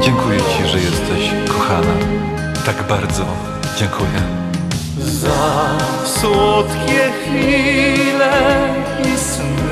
Dziękuję 0.00 0.38
Ci, 0.38 0.68
że 0.68 0.78
jesteś 0.78 1.30
kochana. 1.48 1.94
Tak 2.66 2.82
bardzo 2.88 3.24
dziękuję. 3.78 4.22
Za 4.98 5.70
słodkie 6.04 7.12
chwile 7.22 8.32
i 9.04 9.18
sny 9.18 9.65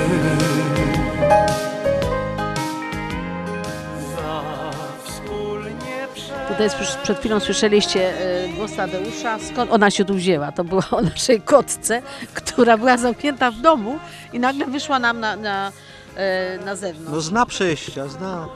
Tutaj 6.48 6.68
już 6.80 6.88
przed 7.02 7.18
chwilą 7.18 7.40
słyszeliście 7.40 8.18
e, 8.44 8.48
głos 8.48 8.74
Tadeusza. 8.76 9.38
Skąd 9.52 9.70
ona 9.72 9.90
się 9.90 10.04
tu 10.04 10.14
wzięła? 10.14 10.52
To 10.52 10.64
była 10.64 10.82
o 10.90 11.00
naszej 11.02 11.40
kotce, 11.40 12.02
która 12.34 12.78
była 12.78 12.96
zamknięta 12.96 13.50
w 13.50 13.60
domu 13.60 13.98
i 14.32 14.38
nagle 14.40 14.66
wyszła 14.66 14.98
nam 14.98 15.20
na, 15.20 15.36
na, 15.36 15.72
e, 16.16 16.58
na 16.64 16.76
zewnątrz. 16.76 17.10
No 17.12 17.20
zna 17.20 17.46
przejścia, 17.46 18.08
zna. 18.08 18.48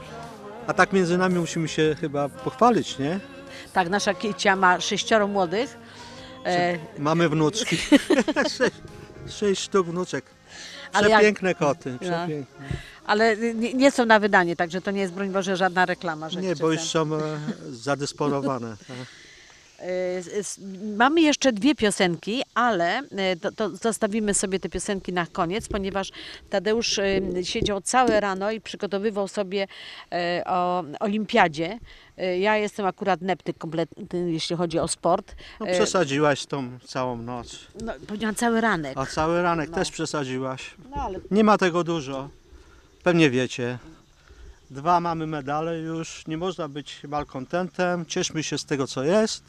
A 0.67 0.73
tak 0.73 0.93
między 0.93 1.17
nami 1.17 1.39
musimy 1.39 1.67
się 1.67 1.95
chyba 2.01 2.29
pochwalić, 2.29 2.99
nie? 2.99 3.19
Tak, 3.73 3.89
nasza 3.89 4.13
Kiecia 4.13 4.55
ma 4.55 4.79
sześcioro 4.79 5.27
młodych. 5.27 5.77
E, 6.45 6.77
Mamy 6.97 7.29
wnuczki. 7.29 7.77
sześć, 8.57 8.75
sześć 9.29 9.61
sztuk 9.61 9.87
wnuczek. 9.87 10.25
Przepiękne 10.93 11.55
koty, 11.55 11.91
No. 11.91 11.99
przepiękne. 11.99 12.65
Ale 13.09 13.37
nie, 13.37 13.73
nie 13.73 13.91
są 13.91 14.05
na 14.05 14.19
wydanie, 14.19 14.55
także 14.55 14.81
to 14.81 14.91
nie 14.91 15.01
jest, 15.01 15.13
broń 15.13 15.29
Boże, 15.29 15.57
żadna 15.57 15.85
reklama. 15.85 16.29
Że 16.29 16.41
Nie, 16.41 16.55
bo 16.55 16.71
już 16.71 16.81
są 16.81 17.15
e, 17.15 17.19
zadysponowane. 17.71 18.77
tak. 18.87 18.97
E, 19.81 20.17
s- 20.39 20.59
Mamy 20.97 21.21
jeszcze 21.21 21.53
dwie 21.53 21.75
piosenki, 21.75 22.41
ale 22.55 22.97
e, 22.97 23.35
to, 23.35 23.51
to 23.51 23.69
zostawimy 23.69 24.33
sobie 24.33 24.59
te 24.59 24.69
piosenki 24.69 25.13
na 25.13 25.25
koniec, 25.25 25.67
ponieważ 25.67 26.11
Tadeusz 26.49 26.99
e, 26.99 27.21
siedział 27.43 27.81
całe 27.81 28.19
rano 28.19 28.51
i 28.51 28.61
przygotowywał 28.61 29.27
sobie 29.27 29.67
e, 30.11 30.43
o 30.45 30.83
olimpiadzie. 30.99 31.79
Ja 32.39 32.57
jestem 32.57 32.85
akurat 32.85 33.21
neptyk 33.21 33.57
kompletny, 33.57 34.31
jeśli 34.31 34.55
chodzi 34.55 34.79
o 34.79 34.87
sport. 34.87 35.35
No, 35.59 35.65
przesadziłaś 35.65 36.45
tą 36.45 36.79
całą 36.85 37.17
noc. 37.17 37.59
No, 37.81 37.93
powiedziałam 38.07 38.35
cały 38.35 38.61
ranek. 38.61 38.97
A 38.97 39.05
cały 39.05 39.41
ranek 39.41 39.69
No. 39.69 39.75
też 39.75 39.91
przesadziłaś. 39.91 40.75
No, 40.95 41.01
ale 41.03 41.19
Nie 41.31 41.43
ma 41.43 41.57
tego 41.57 41.83
dużo. 41.83 42.29
Pewnie 43.03 43.29
wiecie. 43.29 43.79
Dwa 44.69 44.99
mamy 44.99 45.27
medale 45.27 45.79
już. 45.79 46.27
Nie 46.27 46.37
można 46.37 46.67
być 46.67 47.03
malkontentem. 47.07 48.05
Cieszmy 48.05 48.43
się 48.43 48.57
z 48.57 48.65
tego, 48.65 48.87
co 48.87 49.03
jest. 49.03 49.43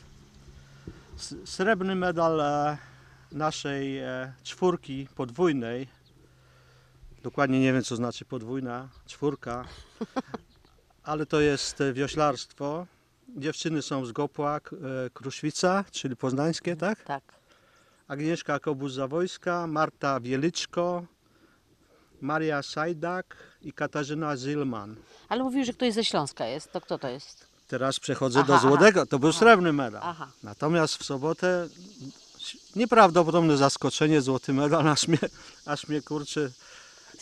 Srebrny 1.45 1.95
medal 1.95 2.41
e, 2.41 2.79
naszej 3.33 3.99
e, 3.99 4.33
czwórki 4.43 5.09
podwójnej. 5.15 5.89
Dokładnie 7.23 7.61
nie 7.61 7.73
wiem, 7.73 7.83
co 7.83 7.97
znaczy 7.97 8.25
podwójna, 8.25 8.89
czwórka. 9.07 9.65
Ale 11.03 11.27
to 11.27 11.41
jest 11.41 11.81
e, 11.81 11.93
wioślarstwo. 11.93 12.87
Dziewczyny 13.37 13.83
są 13.83 14.07
z 14.07 14.13
Gopła, 14.13 14.61
Kruszwica, 15.15 15.85
czyli 15.91 16.17
poznańskie, 16.17 16.77
tak? 16.77 17.03
Tak. 17.03 17.23
Agnieszka 18.09 18.59
Kobuz-Zawojska, 18.59 19.67
Marta 19.67 20.21
Wieliczko, 20.21 21.07
Maria 22.21 22.63
Sajdak 22.63 23.37
i 23.63 23.73
Katarzyna 23.73 24.37
Zilman. 24.37 24.97
Ale 25.29 25.45
mówił, 25.45 25.65
że 25.65 25.73
ktoś 25.73 25.95
ze 25.95 26.05
Śląska 26.05 26.47
jest. 26.47 26.73
To 26.73 26.81
kto 26.81 26.99
to 26.99 27.09
jest? 27.09 27.47
Teraz 27.69 28.01
przechodzę 28.01 28.41
Aha, 28.41 28.53
do 28.53 28.59
złotego. 28.59 29.07
To 29.07 29.19
był 29.19 29.29
Aha. 29.29 29.39
srebrny 29.39 29.73
medal. 29.73 30.01
Aha. 30.05 30.29
Natomiast 30.43 30.97
w 30.97 31.05
sobotę 31.05 31.69
nieprawdopodobne 32.77 33.57
zaskoczenie, 33.57 34.21
złoty 34.21 34.53
medal, 34.53 34.89
aż 34.89 35.09
mnie, 35.09 35.19
aż 35.67 35.89
mnie 35.89 36.03
kurczę 36.03 36.51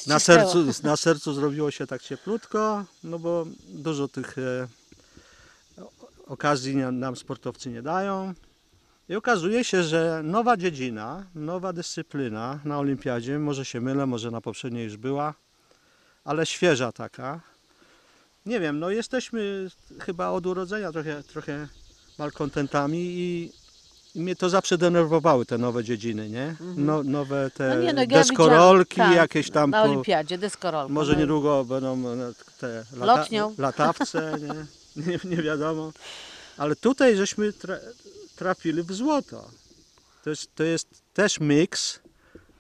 na 0.07 0.19
sercu, 0.19 0.65
na 0.83 0.97
sercu 0.97 1.33
zrobiło 1.33 1.71
się 1.71 1.87
tak 1.87 2.03
cieplutko, 2.03 2.85
no 3.05 3.19
bo 3.19 3.47
dużo 3.69 4.09
tych 4.09 4.39
e, 4.39 4.69
okazji 6.27 6.77
nam 6.77 7.17
sportowcy 7.17 7.71
nie 7.71 7.83
dają. 7.83 8.35
I 9.09 9.17
okazuje 9.17 9.65
się, 9.65 9.83
że 9.83 10.21
nowa 10.25 10.57
dziedzina, 10.57 11.25
nowa 11.35 11.73
dyscyplina 11.73 12.59
na 12.65 12.79
olimpiadzie, 12.79 13.39
może 13.39 13.65
się 13.65 13.81
mylę, 13.81 14.07
może 14.07 14.31
na 14.31 14.41
poprzedniej 14.41 14.85
już 14.85 14.97
była, 14.97 15.35
ale 16.25 16.47
świeża 16.47 16.93
taka. 16.93 17.41
Nie 18.47 18.61
wiem, 18.61 18.79
no 18.79 18.91
jesteśmy 18.91 19.69
chyba 20.01 20.29
od 20.29 20.47
urodzenia 20.47 20.93
trochę, 20.93 21.23
trochę 21.23 21.69
malkontentami 22.19 22.99
i, 22.99 23.53
i 24.15 24.21
mnie 24.21 24.37
to 24.37 24.49
zawsze 24.49 24.79
denerwowały 24.79 25.47
te 25.47 25.59
nowe 25.59 25.85
dziedziny, 25.85 26.29
nie? 26.29 26.57
No, 26.77 27.03
nowe 27.03 27.51
te 27.51 27.69
No 27.69 27.83
nie, 27.83 27.93
no, 27.93 28.01
ja 28.01 28.07
deskorolki, 28.07 28.97
tak, 28.97 29.15
jakieś 29.17 29.51
tam 29.51 29.71
Na 29.71 29.83
olimpiadzie, 29.83 30.39
deskorolka. 30.39 30.93
może 30.93 31.13
no 31.13 31.19
niedługo 31.19 31.65
będą 31.65 32.09
e, 32.09 32.33
te 32.61 32.85
Lotnią. 32.97 33.55
latawce, 33.59 34.35
nie? 34.41 34.55
Nie, 35.07 35.19
nie 35.25 35.43
wiadomo. 35.43 35.93
Ale 36.57 36.77
tutaj 36.77 37.17
żeśmy 37.17 37.53
trafili 38.39 38.83
w 38.83 38.93
złoto. 38.93 39.51
To 40.25 40.31
jest, 40.31 40.55
to 40.55 40.65
jest 40.65 40.89
też 41.15 41.41
miks, 41.41 42.01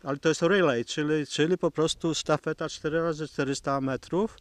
ale 0.02 0.18
to 0.18 0.28
jest 0.28 0.42
relay, 0.42 0.84
czyli, 0.84 1.26
czyli 1.26 1.58
po 1.58 1.70
prostu 1.70 2.14
sztafeta 2.14 2.66
4x400 2.66 3.82
metrów 3.82 4.36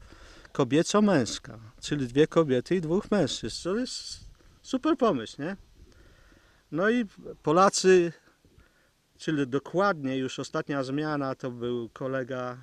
kobieco-męska, 0.54 1.60
czyli 1.82 2.08
dwie 2.08 2.28
kobiety 2.28 2.76
i 2.76 2.82
dwóch 2.82 3.12
mężczyzn. 3.12 3.64
To 3.64 3.76
jest 3.76 4.28
Super 4.68 4.98
pomysł, 4.98 5.42
nie? 5.42 5.56
No 6.72 6.90
i 6.90 7.06
Polacy, 7.44 8.14
czyli 9.18 9.48
dokładnie 9.48 10.18
już 10.18 10.40
ostatnia 10.40 10.84
zmiana 10.84 11.36
to 11.36 11.52
był 11.52 11.90
kolega 11.90 12.58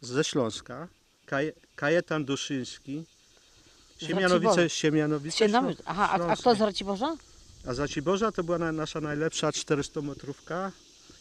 ze 0.00 0.24
Śląska, 0.24 0.88
Kaj, 1.26 1.52
Kajetan 1.76 2.24
Duszyński. 2.24 3.04
Siemianowice. 3.98 4.70
Siemianowice 4.70 5.36
Siemianowice. 5.38 5.82
Aha, 5.86 6.08
a, 6.12 6.26
a 6.26 6.36
kto 6.36 6.54
z 6.54 6.60
Raciborza? 6.60 7.16
A 7.66 7.74
Zaciborza 7.74 8.32
to 8.32 8.44
była 8.44 8.58
na, 8.58 8.72
nasza 8.72 9.00
najlepsza 9.00 9.50
400-metrówka. 9.50 10.70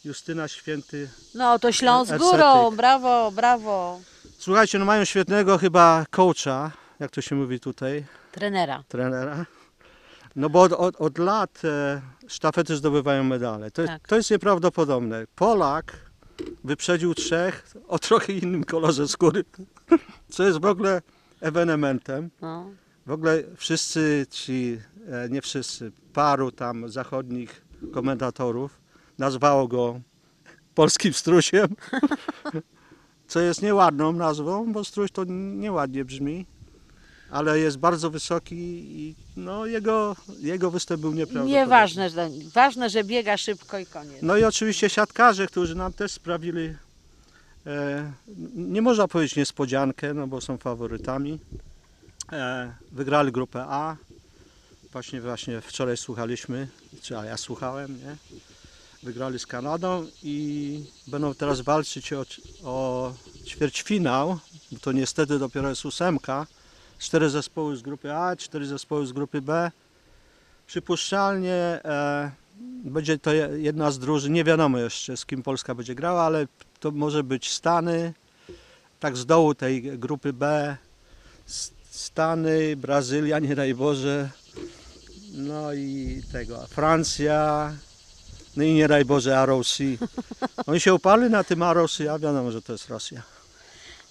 Justyna 0.06 0.48
Święty. 0.48 1.10
No 1.36 1.60
to 1.60 1.72
Śląsk 1.72 2.12
Ersetyk. 2.12 2.32
górą, 2.32 2.72
brawo, 2.76 3.32
brawo. 3.32 4.00
Słuchajcie, 4.38 4.80
no 4.80 4.86
mają 4.86 5.06
świetnego 5.06 5.58
chyba 5.58 6.06
coacha, 6.12 6.72
jak 7.00 7.12
to 7.12 7.22
się 7.22 7.36
mówi 7.36 7.60
tutaj, 7.60 8.06
Trenera. 8.32 8.84
trenera. 8.88 9.46
No 10.36 10.50
bo 10.50 10.62
od, 10.62 10.74
od, 10.74 10.96
od 10.96 11.18
lat 11.18 11.62
e, 11.66 12.02
sztafety 12.28 12.76
zdobywają 12.76 13.24
medale. 13.24 13.72
To, 13.72 13.86
Tak. 13.86 14.08
to 14.08 14.16
jest 14.16 14.32
nieprawdopodobne. 14.32 15.26
Polak 15.36 15.94
wyprzedził 16.64 17.14
trzech 17.16 17.74
o 17.88 18.00
trochę 18.00 18.34
innym 18.34 18.64
kolorze 18.64 19.08
skóry, 19.08 19.44
co 20.34 20.44
jest 20.44 20.60
w 20.62 20.66
ogóle 20.66 21.02
ewenementem. 21.42 22.30
No. 22.42 22.70
W 23.06 23.12
ogóle 23.12 23.44
wszyscy 23.56 24.26
ci, 24.30 24.80
e, 25.12 25.30
nie 25.30 25.42
wszyscy, 25.42 25.92
paru 26.18 26.52
tam 26.52 26.90
zachodnich 26.90 27.66
komentatorów 27.94 28.80
nazwało 29.18 29.68
go 29.68 30.00
polskim 30.76 31.14
strusiem, 31.14 31.68
co 33.32 33.40
jest 33.40 33.62
nieładną 33.62 34.14
nazwą, 34.14 34.74
bo 34.74 34.84
struś 34.84 35.12
to 35.12 35.24
nieładnie 35.64 36.06
brzmi, 36.06 36.46
ale 37.32 37.60
jest 37.60 37.78
bardzo 37.78 38.10
wysoki 38.10 38.56
i 39.02 39.16
no, 39.36 39.66
jego, 39.66 40.16
jego 40.40 40.72
występ 40.72 41.02
był 41.02 41.14
nieprawdopodobny. 41.14 41.60
Nieważne, 41.60 42.10
że, 42.10 42.30
ważne, 42.54 42.90
że 42.90 43.04
biega 43.04 43.38
szybko 43.38 43.80
i 43.80 43.86
koniec. 43.86 44.22
No 44.22 44.38
i 44.38 44.44
oczywiście 44.44 44.90
siatkarze, 44.90 45.48
którzy 45.48 45.76
nam 45.76 45.94
też 45.94 46.12
sprawili, 46.12 46.76
e, 47.66 48.12
nie 48.56 48.82
można 48.82 49.08
powiedzieć 49.08 49.36
niespodziankę, 49.36 50.14
no 50.14 50.28
bo 50.28 50.42
są 50.42 50.58
faworytami. 50.58 51.40
E, 52.32 52.74
wygrali 52.92 53.32
grupę 53.32 53.66
A. 53.68 53.96
Właśnie, 54.98 55.22
właśnie 55.22 55.62
wczoraj 55.62 55.98
słuchaliśmy, 55.98 56.68
czy 57.02 57.14
ja 57.14 57.38
słuchałem, 57.38 57.98
nie? 57.98 58.16
Wygrali 59.04 59.40
z 59.40 59.46
Kanadą 59.46 60.08
i 60.24 60.84
będą 61.08 61.34
teraz 61.36 61.62
walczyć 61.62 62.14
o, 62.14 62.26
o 62.64 63.14
ćwierćfinał. 63.46 64.40
bo 64.72 64.80
To 64.80 64.92
niestety 64.92 65.40
dopiero 65.40 65.70
jest 65.70 65.86
ósemka. 65.86 66.48
Cztery 67.00 67.30
zespoły 67.30 67.78
z 67.78 67.82
grupy 67.82 68.14
A, 68.14 68.36
cztery 68.36 68.66
zespoły 68.66 69.08
z 69.08 69.12
grupy 69.12 69.42
B. 69.42 69.72
Przypuszczalnie 70.68 71.54
e, 71.54 72.32
będzie 72.84 73.20
to 73.20 73.34
je- 73.34 73.50
jedna 73.58 73.92
z 73.92 74.00
drużyn, 74.00 74.34
nie 74.34 74.44
wiadomo 74.44 74.78
jeszcze 74.78 75.18
z 75.18 75.26
kim 75.26 75.44
Polska 75.44 75.76
będzie 75.76 75.96
grała, 75.96 76.24
ale 76.24 76.48
to 76.80 76.92
może 76.92 77.24
być 77.24 77.52
Stany, 77.52 78.14
tak 79.00 79.18
z 79.18 79.26
dołu 79.26 79.56
tej 79.56 80.00
grupy 80.00 80.34
B, 80.34 80.78
Stany, 81.90 82.76
Brazylia, 82.76 83.40
nie 83.40 83.56
daj 83.56 83.74
Boże, 83.76 84.30
no 85.38 85.74
i 85.74 86.22
tego, 86.32 86.68
Francja, 86.68 87.72
no 88.56 88.64
i 88.64 88.74
nie 88.74 88.88
daj 88.88 89.06
Boże 89.06 89.46
ROC. 89.46 89.78
Oni 90.68 90.80
się 90.80 90.94
uparli 90.94 91.30
na 91.30 91.44
tym 91.44 91.62
a 92.10 92.20
wiadomo, 92.20 92.52
że 92.52 92.62
to 92.62 92.72
jest 92.72 92.90
Rosja. 92.90 93.37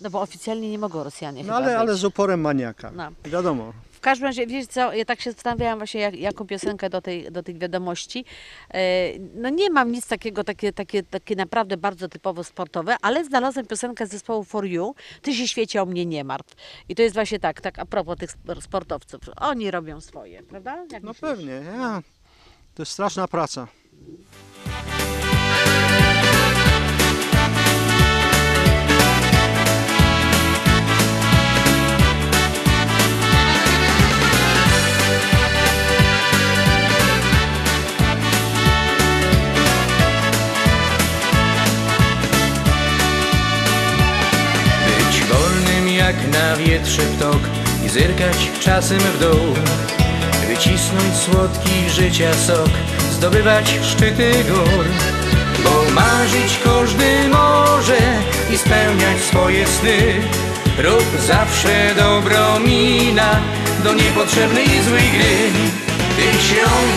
No 0.00 0.10
bo 0.10 0.20
oficjalnie 0.20 0.70
nie 0.70 0.78
mogą 0.78 1.04
Rosjanie 1.04 1.38
No 1.44 1.54
chyba 1.54 1.56
ale, 1.56 1.78
ale 1.78 1.94
z 1.94 2.04
uporem 2.04 2.40
maniaka, 2.40 2.90
No. 2.90 3.08
wiadomo. 3.24 3.72
W 3.92 4.00
każdym 4.00 4.26
razie, 4.26 4.46
wiecie 4.46 4.66
co, 4.66 4.92
ja 4.92 5.04
tak 5.04 5.20
się 5.20 5.32
zastanawiałam 5.32 5.78
właśnie, 5.78 6.00
jak, 6.00 6.14
jaką 6.16 6.46
piosenkę 6.46 6.90
do, 6.90 7.00
tej, 7.02 7.32
do 7.32 7.42
tych 7.42 7.58
wiadomości. 7.58 8.24
E, 8.74 8.78
No 9.34 9.48
nie 9.48 9.70
mam 9.70 9.92
nic 9.92 10.06
takiego, 10.06 10.44
takie, 10.44 10.72
takie, 10.72 11.02
takie 11.02 11.36
naprawdę 11.36 11.76
bardzo 11.76 12.08
typowo 12.08 12.44
sportowe, 12.44 12.96
ale 13.02 13.24
znalazłam 13.24 13.66
piosenkę 13.66 14.06
z 14.06 14.10
zespołu 14.10 14.44
For 14.44 14.64
You, 14.66 14.94
Ty 15.22 15.34
się 15.34 15.48
świecie 15.48 15.82
o 15.82 15.86
mnie 15.86 16.06
nie 16.06 16.24
martw. 16.24 16.54
I 16.88 16.94
to 16.94 17.02
jest 17.02 17.14
właśnie 17.14 17.38
tak, 17.38 17.60
tak 17.60 17.78
a 17.78 17.86
propos 17.86 18.18
tych 18.18 18.30
sp- 18.36 18.60
sportowców. 18.62 19.20
Oni 19.36 19.70
robią 19.70 20.00
swoje, 20.00 20.42
prawda? 20.42 20.84
Jak 20.92 21.02
No 21.02 21.08
myślisz? 21.10 21.20
pewnie, 21.30 21.52
ja. 21.52 22.02
To 22.74 22.82
jest 22.82 22.92
straszna 22.92 23.28
praca. 23.28 23.68
Jak 46.06 46.32
na 46.32 46.56
wietrze 46.56 47.02
ptok 47.02 47.40
i 47.86 47.88
zerkać 47.88 48.50
czasem 48.60 48.98
w 48.98 49.18
dół. 49.20 49.54
Wycisnąć 50.48 51.14
słodki 51.14 51.90
życia 51.90 52.34
sok, 52.34 52.70
zdobywać 53.12 53.78
szczyty 53.82 54.30
gór. 54.48 54.84
Bo 55.64 55.90
marzyć 55.94 56.58
każdy 56.64 57.28
może 57.28 57.98
i 58.54 58.58
spełniać 58.58 59.18
swoje 59.28 59.66
sny. 59.66 59.98
Rób 60.78 61.04
zawsze 61.26 61.94
dobro 61.96 62.60
mina 62.60 63.40
do 63.84 63.94
niepotrzebnej 63.94 64.66
złej 64.66 65.10
gry. 65.10 65.36
Ty 66.16 66.22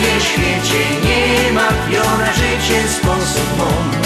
mnie 0.00 0.20
świecie 0.20 0.84
nie 1.04 1.52
martw, 1.52 2.18
na 2.18 2.32
życie 2.32 2.88
sposób 2.88 3.58
mą. 3.58 4.00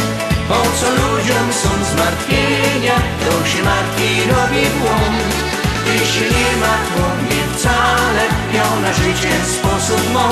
Po 0.49 0.63
co 0.79 0.91
ludziom 0.91 1.53
są 1.63 1.69
zmartwienia, 1.93 2.97
to 3.25 3.47
się 3.47 3.63
martwi 3.63 4.11
robi 4.31 4.65
błąd. 4.81 5.35
Się 6.13 6.21
nie 6.21 6.57
martw 6.57 6.97
o 7.07 7.23
mnie 7.23 7.43
wcale, 7.55 8.25
ja 8.55 8.81
na 8.81 8.93
życie 8.93 9.33
sposób 9.57 10.13
mą. 10.13 10.29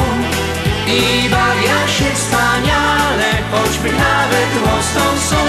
I 0.87 1.29
bawia 1.29 1.89
się 1.89 2.05
wspaniale, 2.15 3.31
choćby 3.51 3.93
nawet 3.93 4.51
łostą 4.65 5.01
są. 5.31 5.43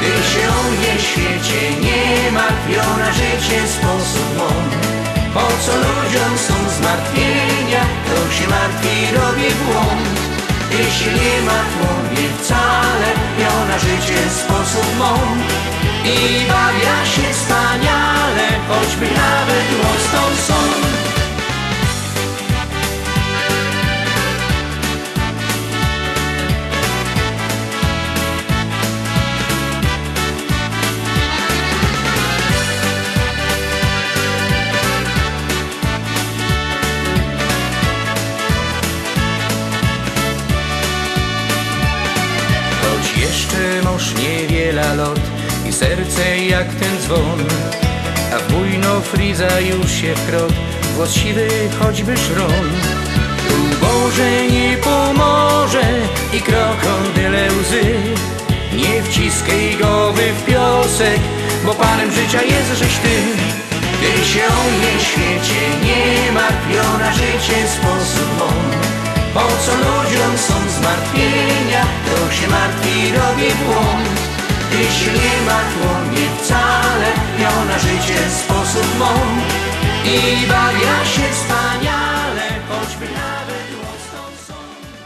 Ty 0.00 0.10
się 0.30 0.48
o 0.48 0.62
mnie 0.70 1.00
świecie 1.00 1.80
nie 1.80 2.32
martw, 2.32 2.70
ja 2.70 2.96
na 2.96 3.12
życie 3.12 3.68
sposób 3.68 4.36
mą. 4.38 4.48
Po 5.34 5.46
co 5.64 5.72
ludziom 5.76 6.38
są 6.46 6.54
zmartwienia, 6.78 7.82
to 8.06 8.32
się 8.34 8.48
martwi 8.48 9.14
robi 9.16 9.54
błąd. 9.64 10.25
Martw 11.46 11.80
o 11.90 12.02
mnie 12.02 12.28
wcale, 12.38 13.08
ja 13.38 13.64
na 13.68 13.78
życie 13.78 14.30
sposób 14.30 14.98
mą 14.98 15.14
I 16.04 16.46
bawia 16.48 17.06
się 17.06 17.32
wspaniale, 17.32 18.48
choćby 18.68 19.06
nawet 19.06 19.66
łostą 19.82 20.36
są 20.46 20.75
masz 43.82 44.14
niewiele 44.14 44.94
lot 44.94 45.20
i 45.68 45.72
serce 45.72 46.38
jak 46.38 46.74
ten 46.74 46.98
dzwon. 47.00 47.40
A 48.34 48.38
w 48.38 48.52
bujno 48.52 49.00
friza 49.00 49.60
już 49.60 49.92
się 49.92 50.14
wkrot, 50.14 50.52
głos 50.96 51.12
siwy 51.12 51.48
choćby 51.80 52.16
szron. 52.16 52.70
Tu 53.48 53.86
Boże 53.86 54.46
nie 54.46 54.76
pomoże 54.76 55.84
i 56.32 56.40
krokodyle 56.40 57.48
łzy. 57.60 57.94
Nie 58.76 59.02
wciskaj 59.02 59.76
głowy 59.80 60.22
w 60.32 60.44
piosek, 60.44 61.20
bo 61.64 61.74
panem 61.74 62.12
życia 62.12 62.42
jest 62.42 62.78
żeś 62.78 62.96
ty. 62.96 63.16
Ty 64.00 64.24
się 64.24 64.46
o 64.46 64.64
mnie 64.70 65.00
świecie 65.00 65.62
nie 65.84 66.32
martw, 66.32 66.74
ja 66.74 66.98
na 66.98 67.12
życie 67.12 67.68
sposób 67.68 68.38
mą 68.38 68.95
po 69.36 69.48
co 69.64 69.72
ludziom 69.76 70.38
są 70.38 70.54
zmartwienia, 70.78 71.82
to 72.06 72.32
się 72.32 72.48
martwi 72.48 73.12
robi 73.12 73.48
błąd. 73.64 74.16
Się 74.98 75.12
nie 75.12 75.46
martw 75.46 75.76
o 75.86 76.04
mnie 76.04 76.26
wcale, 76.38 77.06
ja 77.40 77.64
na 77.64 77.78
życie 77.78 78.30
sposób 78.30 78.98
mą. 78.98 79.12
I 80.04 80.46
bawia 80.46 81.04
się 81.04 81.22
wspaniale, 81.32 82.42
choćby 82.68 83.04
nawet 83.04 83.66
łostą 83.82 84.44
są. 84.46 84.54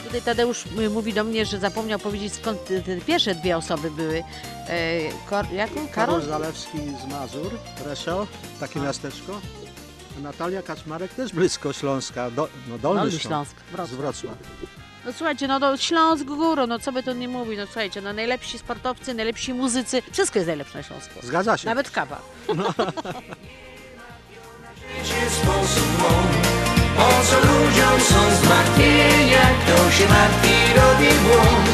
Tutaj 0.04 0.22
Tadeusz 0.22 0.64
y, 0.78 0.90
mówi 0.90 1.12
do 1.12 1.24
mnie, 1.24 1.46
że 1.46 1.58
zapomniał 1.58 1.98
powiedzieć 1.98 2.32
skąd 2.32 2.64
te 2.64 2.80
te 2.80 2.96
pierwsze 3.00 3.34
dwie 3.34 3.56
osoby 3.56 3.90
były. 3.90 4.22
E, 4.68 4.98
Kor, 5.30 5.52
jaką? 5.52 5.74
Karol 5.74 5.90
Karol? 5.92 6.22
Zalewski 6.22 6.78
z 6.78 7.12
Mazur, 7.12 7.50
Reszel, 7.86 8.26
takie 8.60 8.80
miasteczko. 8.80 9.40
Natalia 10.22 10.62
Kaczmarek 10.62 11.14
też 11.14 11.32
blisko 11.32 11.72
Śląska, 11.72 12.30
do, 12.30 12.48
no 12.68 12.78
Dolny, 12.78 13.00
Dolny 13.00 13.18
Śląsk, 13.18 13.56
Śląsk, 13.74 13.92
z 13.92 13.94
Wrocław. 13.94 14.34
No 15.04 15.12
słuchajcie, 15.12 15.48
no 15.48 15.60
do 15.60 15.76
Śląsk 15.76 16.24
górą, 16.24 16.66
no 16.66 16.78
co 16.78 16.92
by 16.92 17.02
tu 17.02 17.12
nie 17.12 17.28
mówić, 17.28 17.58
no 17.58 17.66
słuchajcie, 17.66 18.00
no 18.00 18.12
najlepsi 18.12 18.58
sportowcy, 18.58 19.14
najlepsi 19.14 19.54
muzycy, 19.54 20.02
wszystko 20.12 20.38
jest 20.38 20.46
najlepsze 20.46 20.78
na 20.78 20.82
Śląsku. 20.84 21.14
Zgadza 21.22 21.56
się. 21.56 21.68
Nawet 21.68 21.90
kawa. 21.90 22.20
sposób 25.30 25.88
mądry. 26.02 26.50
Po 26.96 27.08
co 27.26 27.36
ludziom 27.48 28.00
są 28.00 28.20
zmartwienia, 28.42 29.44
kto 29.60 29.90
się 29.90 30.08
martwi 30.08 30.54
robi 30.76 31.10
błąd. 31.24 31.68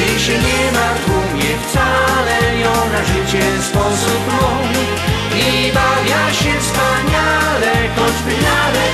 Jej 0.00 0.18
się 0.20 0.32
nie 0.32 0.72
martw, 0.72 1.08
mnie 1.34 1.52
wcale 1.68 2.58
ją 2.58 2.72
na 2.92 3.04
życie 3.04 3.62
sposób 3.62 4.20
mądry. 4.32 5.13
I 5.32 5.72
bawia 5.72 6.32
się 6.34 6.60
wspaniale, 6.60 7.72
choćby 7.96 8.42
nawet. 8.42 8.84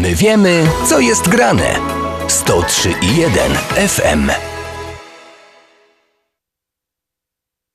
My 0.00 0.14
wiemy, 0.14 0.66
co 0.88 1.00
jest 1.00 1.28
grane. 1.28 1.74
103,1 2.28 3.56
FM. 3.88 4.30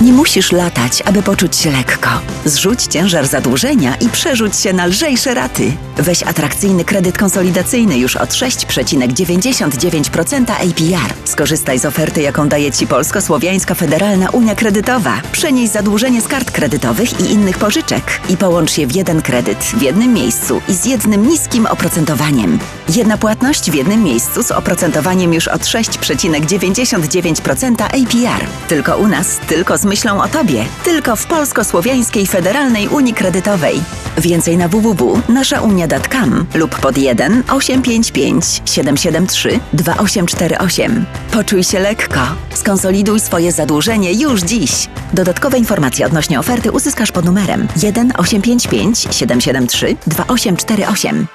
Nie 0.00 0.12
musisz 0.12 0.52
latać, 0.52 1.02
aby 1.04 1.22
poczuć 1.22 1.56
się 1.56 1.70
lekko. 1.70 2.10
Zrzuć 2.44 2.82
ciężar 2.82 3.26
zadłużenia 3.26 3.94
i 3.94 4.08
przerzuć 4.08 4.56
się 4.56 4.72
na 4.72 4.86
lżejsze 4.86 5.34
raty. 5.34 5.72
Weź 5.96 6.22
atrakcyjny 6.22 6.84
kredyt 6.84 7.18
konsolidacyjny 7.18 7.98
już 7.98 8.16
od 8.16 8.30
6,99% 8.30 10.50
APR. 10.50 11.14
Skorzystaj 11.24 11.78
z 11.78 11.84
oferty, 11.84 12.22
jaką 12.22 12.48
daje 12.48 12.72
Ci 12.72 12.86
Polsko-Słowiańska 12.86 13.74
Federalna 13.74 14.30
Unia 14.30 14.54
Kredytowa. 14.54 15.20
Przenieś 15.32 15.70
zadłużenie 15.70 16.20
z 16.20 16.28
kart 16.28 16.50
kredytowych 16.50 17.20
i 17.20 17.32
innych 17.32 17.58
pożyczek 17.58 18.20
i 18.28 18.36
połącz 18.36 18.78
je 18.78 18.86
w 18.86 18.96
jeden 18.96 19.22
kredyt 19.22 19.58
w 19.58 19.82
jednym 19.82 20.12
miejscu 20.12 20.62
i 20.68 20.74
z 20.74 20.84
jednym 20.84 21.28
niskim 21.28 21.66
oprocentowaniem. 21.66 22.58
Jedna 22.96 23.18
płatność 23.18 23.70
w 23.70 23.74
jednym 23.74 24.02
miejscu 24.02 24.42
z 24.42 24.50
oprocentowaniem 24.50 25.34
już 25.34 25.48
od 25.48 25.62
6,99% 25.62 27.82
APR. 27.82 28.46
Tylko 28.68 28.96
u 28.96 29.08
nas, 29.08 29.38
tylko 29.46 29.78
z 29.78 29.85
myślą 29.86 30.22
o 30.22 30.28
Tobie. 30.28 30.64
Tylko 30.84 31.16
w 31.16 31.26
Polsko-Słowiańskiej 31.26 32.26
Federalnej 32.26 32.88
Unii 32.88 33.14
Kredytowej. 33.14 33.80
Więcej 34.18 34.56
na 34.56 34.68
www.naszaunia.com 34.68 36.46
lub 36.54 36.80
pod 36.80 36.98
1 36.98 37.42
855 37.48 38.62
773 38.64 39.60
2848. 39.72 41.04
Poczuj 41.32 41.64
się 41.64 41.78
lekko. 41.78 42.20
Skonsoliduj 42.54 43.20
swoje 43.20 43.52
zadłużenie 43.52 44.12
już 44.12 44.42
dziś. 44.42 44.88
Dodatkowe 45.12 45.58
informacje 45.58 46.06
odnośnie 46.06 46.40
oferty 46.40 46.72
uzyskasz 46.72 47.12
pod 47.12 47.24
numerem 47.24 47.68
1 47.82 48.12
855 48.16 49.08
773 49.10 49.96
2848. 50.06 51.26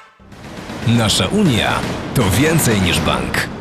Nasza 0.87 1.27
Unia 1.27 1.79
to 2.15 2.23
więcej 2.29 2.81
niż 2.81 2.99
bank. 2.99 3.60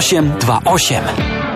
828. 0.00 1.51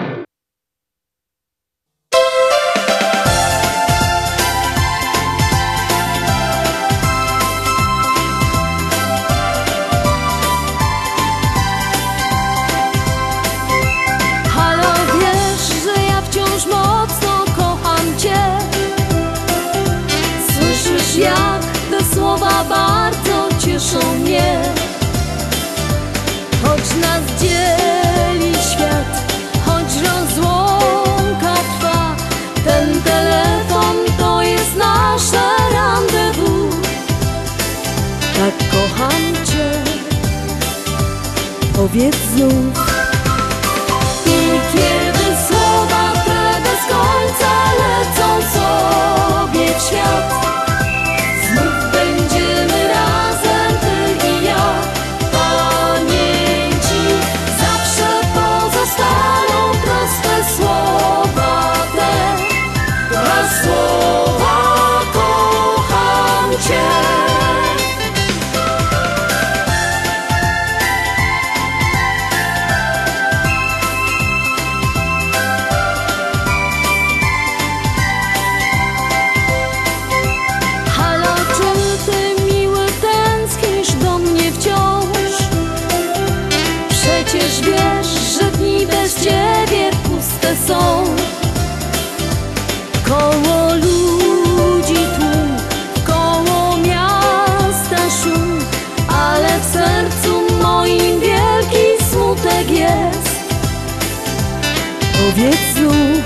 Powiedz 105.18 105.56
znów, 105.76 106.24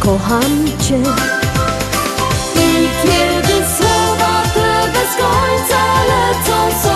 kocham 0.00 0.64
Cię. 0.88 1.02
I 2.56 2.88
kiedy 3.02 3.64
słowa 3.76 4.42
te 4.54 4.88
bez 4.92 5.16
końca 5.16 5.84
lecą 6.04 6.82
sobie 6.82 6.93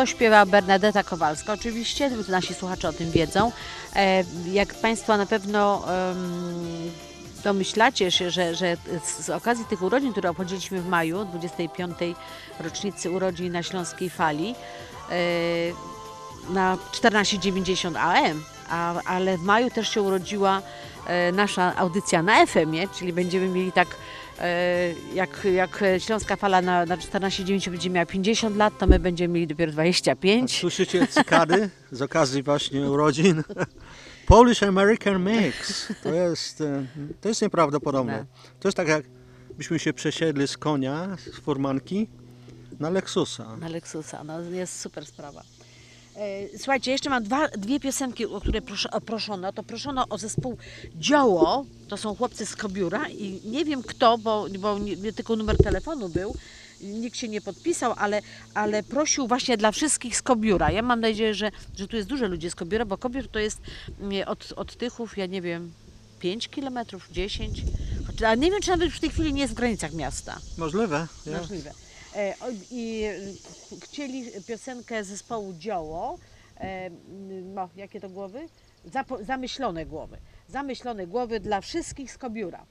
To 0.00 0.06
śpiewa 0.06 0.46
Bernadetta 0.46 1.04
Kowalska. 1.04 1.52
Oczywiście 1.52 2.10
nasi 2.28 2.54
słuchacze 2.54 2.88
o 2.88 2.92
tym 2.92 3.10
wiedzą. 3.10 3.52
E, 3.96 4.24
Jak 4.52 4.74
Państwo 4.74 5.16
na 5.16 5.26
pewno 5.26 5.84
domyślacie 7.44 8.10
się, 8.10 8.30
że, 8.30 8.54
że 8.54 8.76
z 9.18 9.30
okazji 9.30 9.64
tych 9.64 9.82
urodzin, 9.82 10.12
które 10.12 10.30
obchodziliśmy 10.30 10.80
w 10.80 10.88
maju, 10.88 11.24
25. 11.24 11.96
rocznicy 12.60 13.10
urodzin 13.10 13.52
na 13.52 13.62
Śląskiej 13.62 14.10
Fali, 14.10 14.54
e, 15.10 15.14
na 16.52 16.78
1490 16.92 17.96
AM, 17.96 18.44
a, 18.70 19.02
ale 19.04 19.38
w 19.38 19.42
maju 19.42 19.70
też 19.70 19.88
się 19.94 20.02
urodziła 20.02 20.62
e, 21.06 21.32
nasza 21.32 21.76
audycja 21.76 22.22
na 22.22 22.46
FM-ie, 22.46 22.88
czyli 22.88 23.12
będziemy 23.12 23.48
mieli 23.48 23.72
tak 23.72 23.88
jak, 25.14 25.46
jak 25.54 25.84
Śląska 25.98 26.36
Fala 26.36 26.62
na, 26.62 26.86
na 26.86 26.96
1490 26.96 27.74
będzie 27.74 27.90
miała 27.90 28.06
50 28.06 28.56
lat, 28.56 28.78
to 28.78 28.86
my 28.86 28.98
będziemy 28.98 29.34
mieli 29.34 29.46
dopiero 29.46 29.72
25. 29.72 30.58
Słyszycie 30.58 31.06
cykady 31.06 31.70
z 31.92 32.02
okazji 32.02 32.42
właśnie 32.42 32.90
urodzin? 32.90 33.42
Polish 34.26 34.62
American 34.62 35.24
Mix. 35.24 35.88
To 36.02 36.14
jest, 36.14 36.60
e, 36.60 36.86
to 37.20 37.28
jest 37.28 37.42
nieprawdopodobne. 37.42 38.26
To 38.60 38.68
jest 38.68 38.76
tak 38.76 38.88
jak 38.88 39.04
byśmy 39.56 39.78
się 39.78 39.92
przesiedli 39.92 40.48
z 40.48 40.56
konia, 40.56 41.16
z 41.16 41.40
furmanki 41.40 42.08
na 42.80 42.90
Lexusa. 42.90 43.56
Na 43.56 43.68
Lexusa, 43.68 44.24
no 44.24 44.40
jest 44.40 44.80
super 44.80 45.06
sprawa. 45.06 45.42
E, 46.20 46.58
Słuchajcie, 46.58 46.90
jeszcze 46.90 47.10
mam 47.10 47.24
dwa, 47.24 47.48
dwie 47.48 47.80
piosenki, 47.80 48.26
o 48.26 48.40
które 48.40 48.62
proszono. 49.06 49.52
To 49.52 49.62
proszono 49.62 50.06
o 50.08 50.18
zespół 50.18 50.56
Dzioło, 50.96 51.64
to 51.88 51.96
są 51.96 52.14
chłopcy 52.16 52.46
z 52.46 52.56
Kobiura 52.56 53.08
i 53.08 53.40
nie 53.44 53.64
wiem 53.64 53.82
kto, 53.82 54.18
bo, 54.18 54.46
bo 54.58 54.78
nie, 54.78 55.12
tylko 55.12 55.36
numer 55.36 55.56
telefonu 55.56 56.08
był, 56.08 56.34
nikt 56.80 57.16
się 57.16 57.28
nie 57.28 57.40
podpisał, 57.40 57.94
ale, 57.96 58.22
ale 58.54 58.82
prosił 58.82 59.26
właśnie 59.28 59.56
dla 59.56 59.72
wszystkich 59.72 60.16
z 60.16 60.22
Kobiura. 60.22 60.70
Ja 60.70 60.82
mam 60.82 61.00
nadzieję, 61.00 61.34
że, 61.34 61.50
że 61.78 61.88
tu 61.88 61.96
jest 61.96 62.08
dużo 62.08 62.26
ludzi 62.26 62.50
z 62.50 62.54
Kobiura, 62.54 62.84
bo 62.84 62.98
Kobiór 62.98 63.28
to 63.28 63.38
jest 63.38 63.58
mm, 64.00 64.28
od, 64.28 64.52
od 64.56 64.76
Tychów, 64.76 65.18
ja 65.18 65.26
nie 65.26 65.42
wiem, 65.42 65.72
5 66.20 66.48
kilometrów, 66.48 67.08
10, 67.12 67.62
Choć- 68.06 68.24
a 68.26 68.34
nie 68.34 68.50
wiem, 68.50 68.60
czy 68.62 68.70
nawet 68.70 68.92
w 68.92 69.00
tej 69.00 69.10
chwili 69.10 69.32
nie 69.32 69.40
jest 69.40 69.52
w 69.54 69.56
granicach 69.56 69.92
miasta. 69.92 70.38
Możliwe. 70.58 71.06
Możliwe. 71.40 71.72
E, 72.16 72.34
I 72.70 73.02
e, 73.04 73.14
ch- 73.34 73.84
chcieli 73.84 74.24
piosenkę 74.46 75.04
zespołu 75.04 75.52
Dzioło. 75.54 76.18
E, 76.60 76.90
no, 77.54 77.68
jakie 77.76 78.00
to 78.00 78.08
głowy? 78.08 78.48
Zamyślone 79.20 79.86
głowy. 79.86 80.18
Zamyślone 80.48 81.06
głowy 81.06 81.40
dla 81.40 81.60
wszystkich 81.60 82.12
z 82.12 82.18
Kobiura. 82.18 82.66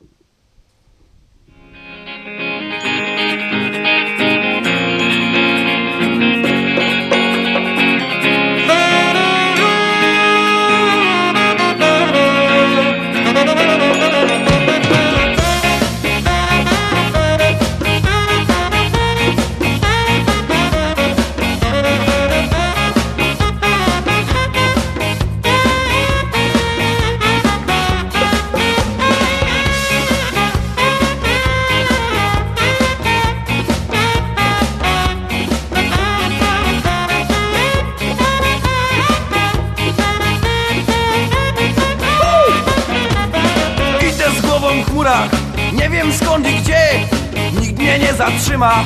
Nie 48.60 48.66
zatrzyma, 48.66 48.86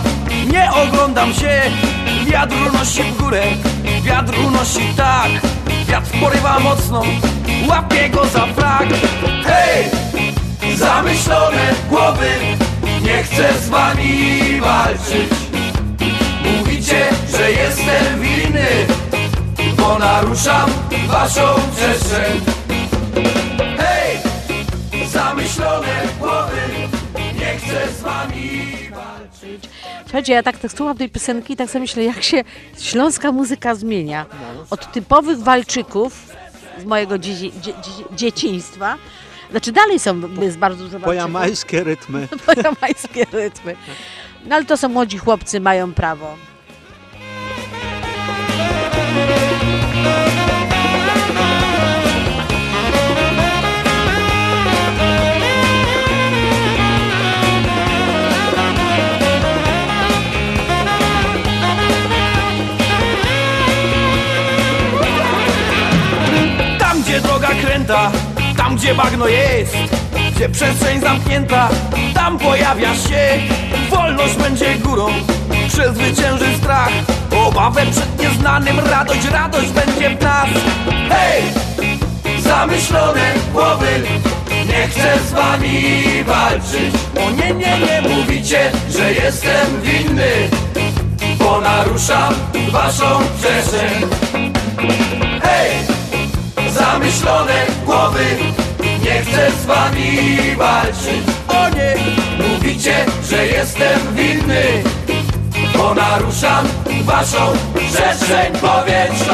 nie 0.52 0.72
oglądam 0.72 1.34
się. 1.34 1.62
Wiatr 2.26 2.56
unosi 2.70 3.04
w 3.04 3.18
górę, 3.18 3.44
wiatr 4.04 4.34
unosi 4.48 4.94
tak. 4.98 5.32
Wiatr 5.88 6.12
porywa 6.20 6.60
mocno, 6.60 7.02
łapię 7.68 8.10
go 8.10 8.26
za 8.26 8.46
frak. 8.46 8.88
Hej! 9.46 9.86
Zamyślone 10.76 11.74
głowy, 11.90 12.30
nie 13.04 13.24
chcę 13.24 13.54
z 13.66 13.70
wami 13.70 14.62
walczyć. 14.62 15.30
Mówicie, 16.58 17.08
że 17.38 17.52
jestem 17.52 18.22
winny, 18.22 18.68
bo 19.78 20.00
naruszam 20.00 20.70
waszą 21.08 21.56
przestrzeń 21.76 22.63
Słuchajcie, 30.14 30.34
ja 30.34 30.44
tak, 30.44 30.58
tak 30.58 30.72
słucham 30.72 30.98
tej 30.98 31.10
piosenki 31.10 31.54
i 31.54 31.56
tak 31.56 31.70
sobie 31.70 31.80
myślę, 31.80 32.04
jak 32.04 32.24
się 32.24 32.44
śląska 32.80 33.32
muzyka 33.32 33.76
zmienia. 33.76 34.26
Od 34.70 34.92
typowych 34.92 35.40
walczyków 35.40 36.30
z 36.78 36.86
mojego 36.86 37.18
dzieci, 37.18 37.52
dzie, 37.62 37.74
dzie, 37.74 38.16
dzieciństwa, 38.16 38.98
znaczy 39.52 39.72
dalej 39.72 40.00
są, 40.00 40.22
jest 40.42 40.58
bardzo 40.58 40.84
dużo. 40.84 41.00
Pojamańskie 41.00 41.84
rytmy. 41.84 42.28
Pojamańskie 42.46 43.26
rytmy. 43.32 43.76
No 44.46 44.56
ale 44.56 44.66
to 44.66 44.78
są 44.78 44.90
młodzi 44.90 45.18
chłopcy, 45.18 45.60
mają 45.60 45.94
prawo. 45.94 46.36
Tam 68.58 68.76
gdzie 68.76 68.96
bagno 68.96 69.28
jest 69.28 69.76
Gdzie 70.36 70.50
przestrzeń 70.50 71.02
zamknięta, 71.02 71.70
tam 72.14 72.38
pojawia 72.38 72.96
się 72.96 73.40
Wolność 73.90 74.36
będzie 74.36 74.76
górą, 74.76 75.08
przezwycięży 75.68 76.58
strach 76.58 76.90
Obawę 77.48 77.82
przed 77.92 78.20
nieznanym, 78.20 78.80
radość, 78.80 79.26
radość 79.26 79.70
będzie 79.70 80.10
w 80.10 80.22
nas. 80.22 80.48
Hej! 81.10 81.44
Zamyśl 82.24 82.44
zamyślone 82.44 83.34
głowy 83.54 84.04
Nie 84.68 84.88
chcę 84.88 85.20
z 85.28 85.32
wami 85.32 85.94
walczyć. 86.24 86.96
O 87.26 87.32
nie, 87.32 87.54
nie, 87.54 87.78
nie 87.80 88.10
mówicie, 88.10 88.72
że 88.90 89.14
jestem 89.14 89.82
winny 89.82 90.50
Bo 91.40 91.62
naruszam 91.62 92.34
waszą 92.72 93.20
przestrzeń. 93.40 94.10
Hej! 95.44 95.93
Zamyślone 96.84 97.66
głowy. 97.86 98.26
Nie 99.04 99.22
chcę 99.22 99.52
z 99.62 99.66
wami 99.66 100.18
walczyć. 100.58 101.24
O 101.48 101.70
nie! 101.70 101.96
Mówicie, 102.48 103.06
że 103.30 103.48
jestem 103.48 104.16
winny 104.16 104.84
Bo 105.78 105.94
naruszam 105.94 106.68
waszą 107.04 107.54
przestrzeń 107.76 108.54
powietrzną 108.54 109.34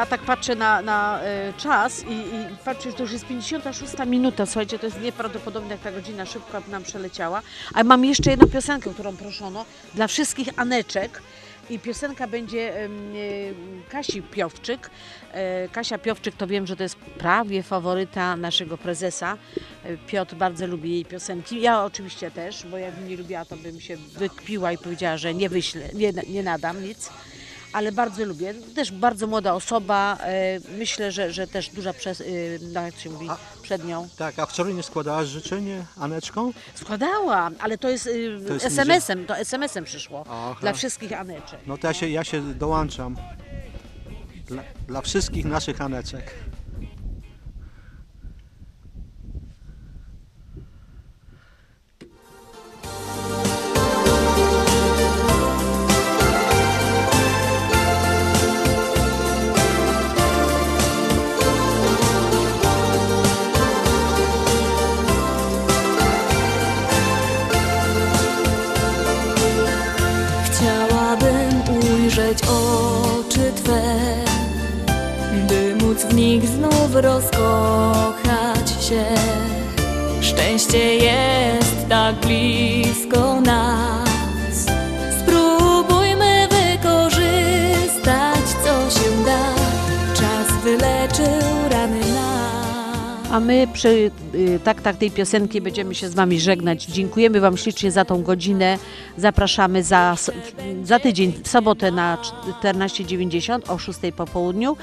Ja 0.00 0.06
tak 0.06 0.20
patrzę 0.20 0.54
na, 0.54 0.82
na 0.82 1.20
y, 1.48 1.52
czas 1.52 2.04
i, 2.04 2.12
i 2.12 2.56
patrzę, 2.64 2.90
że 2.90 2.96
to 2.96 3.02
już 3.02 3.12
jest 3.12 3.26
56 3.26 3.92
minuta. 4.06 4.46
Słuchajcie, 4.46 4.78
to 4.78 4.86
jest 4.86 5.00
nieprawdopodobne, 5.00 5.70
jak 5.70 5.80
ta 5.80 5.92
godzina 5.92 6.26
szybko 6.26 6.62
nam 6.68 6.82
przeleciała. 6.82 7.42
A 7.74 7.84
mam 7.84 8.04
jeszcze 8.04 8.30
jedną 8.30 8.48
piosenkę, 8.48 8.90
którą 8.94 9.16
proszono 9.16 9.64
dla 9.94 10.06
wszystkich 10.06 10.48
Aneczek. 10.56 11.22
I 11.70 11.78
piosenka 11.78 12.26
będzie 12.26 12.84
y, 12.84 13.54
Kasi 13.88 14.22
Piowczyk. 14.22 14.90
E, 15.32 15.68
Kasia 15.68 15.98
Piowczyk 15.98 16.36
to 16.36 16.46
wiem, 16.46 16.66
że 16.66 16.76
to 16.76 16.82
jest 16.82 16.96
prawie 16.96 17.62
faworyta 17.62 18.36
naszego 18.36 18.78
prezesa. 18.78 19.36
E, 19.84 19.96
Piotr 19.96 20.34
bardzo 20.34 20.66
lubi 20.66 20.90
jej 20.90 21.04
piosenki. 21.04 21.60
Ja 21.60 21.84
oczywiście 21.84 22.30
też, 22.30 22.66
bo 22.66 22.78
jakbym 22.78 23.08
nie 23.08 23.16
lubiła, 23.16 23.44
to 23.44 23.56
bym 23.56 23.80
się 23.80 23.96
wykpiła 23.96 24.72
i 24.72 24.78
powiedziała, 24.78 25.16
że 25.16 25.34
nie 25.34 25.48
wyślę, 25.48 25.88
nie, 25.94 26.12
nie 26.28 26.42
nadam 26.42 26.84
nic 26.84 27.10
ale 27.72 27.92
bardzo 27.92 28.24
lubię. 28.24 28.54
Też 28.74 28.92
bardzo 28.92 29.26
młoda 29.26 29.54
osoba. 29.54 30.18
e, 30.20 30.60
Myślę, 30.78 31.12
że, 31.12 31.32
że 31.32 31.46
też 31.46 31.68
duża 31.68 31.92
przez, 31.92 32.20
y, 32.20 32.58
no 32.72 32.82
jak 32.82 32.96
się 32.98 33.10
mówi, 33.10 33.28
przed 33.62 33.84
nią. 33.84 34.08
Tak, 34.18 34.38
a 34.38 34.46
wczoraj 34.46 34.74
nie 34.74 34.82
składałaś 34.82 35.28
życzenie 35.28 35.84
Aneczką? 36.00 36.52
Składałam, 36.74 37.54
ale 37.60 37.78
to 37.78 37.88
jest, 37.88 38.06
y, 38.06 38.40
To 38.48 38.54
jest 38.54 38.66
SMS-em, 38.66 39.26
to 39.26 39.36
SMS-em 39.36 39.84
przyszło 39.84 40.24
Aha. 40.30 40.56
dla 40.60 40.72
wszystkich 40.72 41.12
Aneczek. 41.12 41.60
No 41.66 41.78
to 41.78 41.86
ja 41.86 41.94
się, 41.94 42.08
ja 42.08 42.24
się 42.24 42.54
dołączam. 42.54 43.16
Dla, 44.46 44.62
dla 44.88 45.00
wszystkich 45.00 45.44
naszych 45.44 45.80
Aneczek. 45.80 46.34
Znów 76.90 77.04
rozkochać 77.04 78.70
się. 78.88 79.04
Szczęście 80.20 80.94
jest 80.94 81.88
tak 81.88 82.16
blisko 82.16 82.89
my 93.40 93.66
przy 93.72 94.10
y, 94.34 94.60
tak, 94.64 94.82
tak 94.82 94.96
tej 94.96 95.10
piosenki 95.10 95.60
będziemy 95.60 95.94
się 95.94 96.08
z 96.08 96.14
Wami 96.14 96.40
żegnać. 96.40 96.84
Dziękujemy 96.84 97.40
Wam 97.40 97.56
ślicznie 97.56 97.90
za 97.90 98.04
tą 98.04 98.22
godzinę. 98.22 98.78
Zapraszamy 99.16 99.82
za, 99.82 100.16
za 100.84 100.98
tydzień, 100.98 101.32
w 101.44 101.48
sobotę 101.48 101.90
na 101.90 102.18
14.90 102.62 103.60
o 103.68 103.78
6 103.78 103.98
po 104.16 104.26
południu 104.26 104.76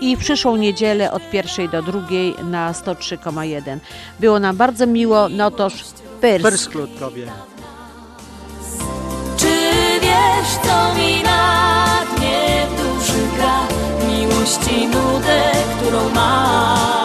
i 0.00 0.16
w 0.16 0.18
przyszłą 0.18 0.56
niedzielę 0.56 1.12
od 1.12 1.22
1 1.34 1.68
do 1.70 1.82
2 1.82 2.00
na 2.44 2.72
103,1. 2.72 3.78
Było 4.20 4.40
nam 4.40 4.56
bardzo 4.56 4.86
miło, 4.86 5.28
no 5.28 5.50
toż 5.50 5.84
Pyrsk. 6.20 6.50
Pyrsklut 6.50 6.98
tobie. 6.98 7.26
Czy 9.36 9.46
wiesz, 10.02 10.48
co 10.62 10.94
mi 10.94 11.22
na 11.22 11.86
dnie 12.16 12.66
duszy 12.76 13.20
gra? 13.36 13.60
Miłości 14.08 14.86
nudę, 14.86 15.52
którą 15.78 16.08
mam. 16.14 17.03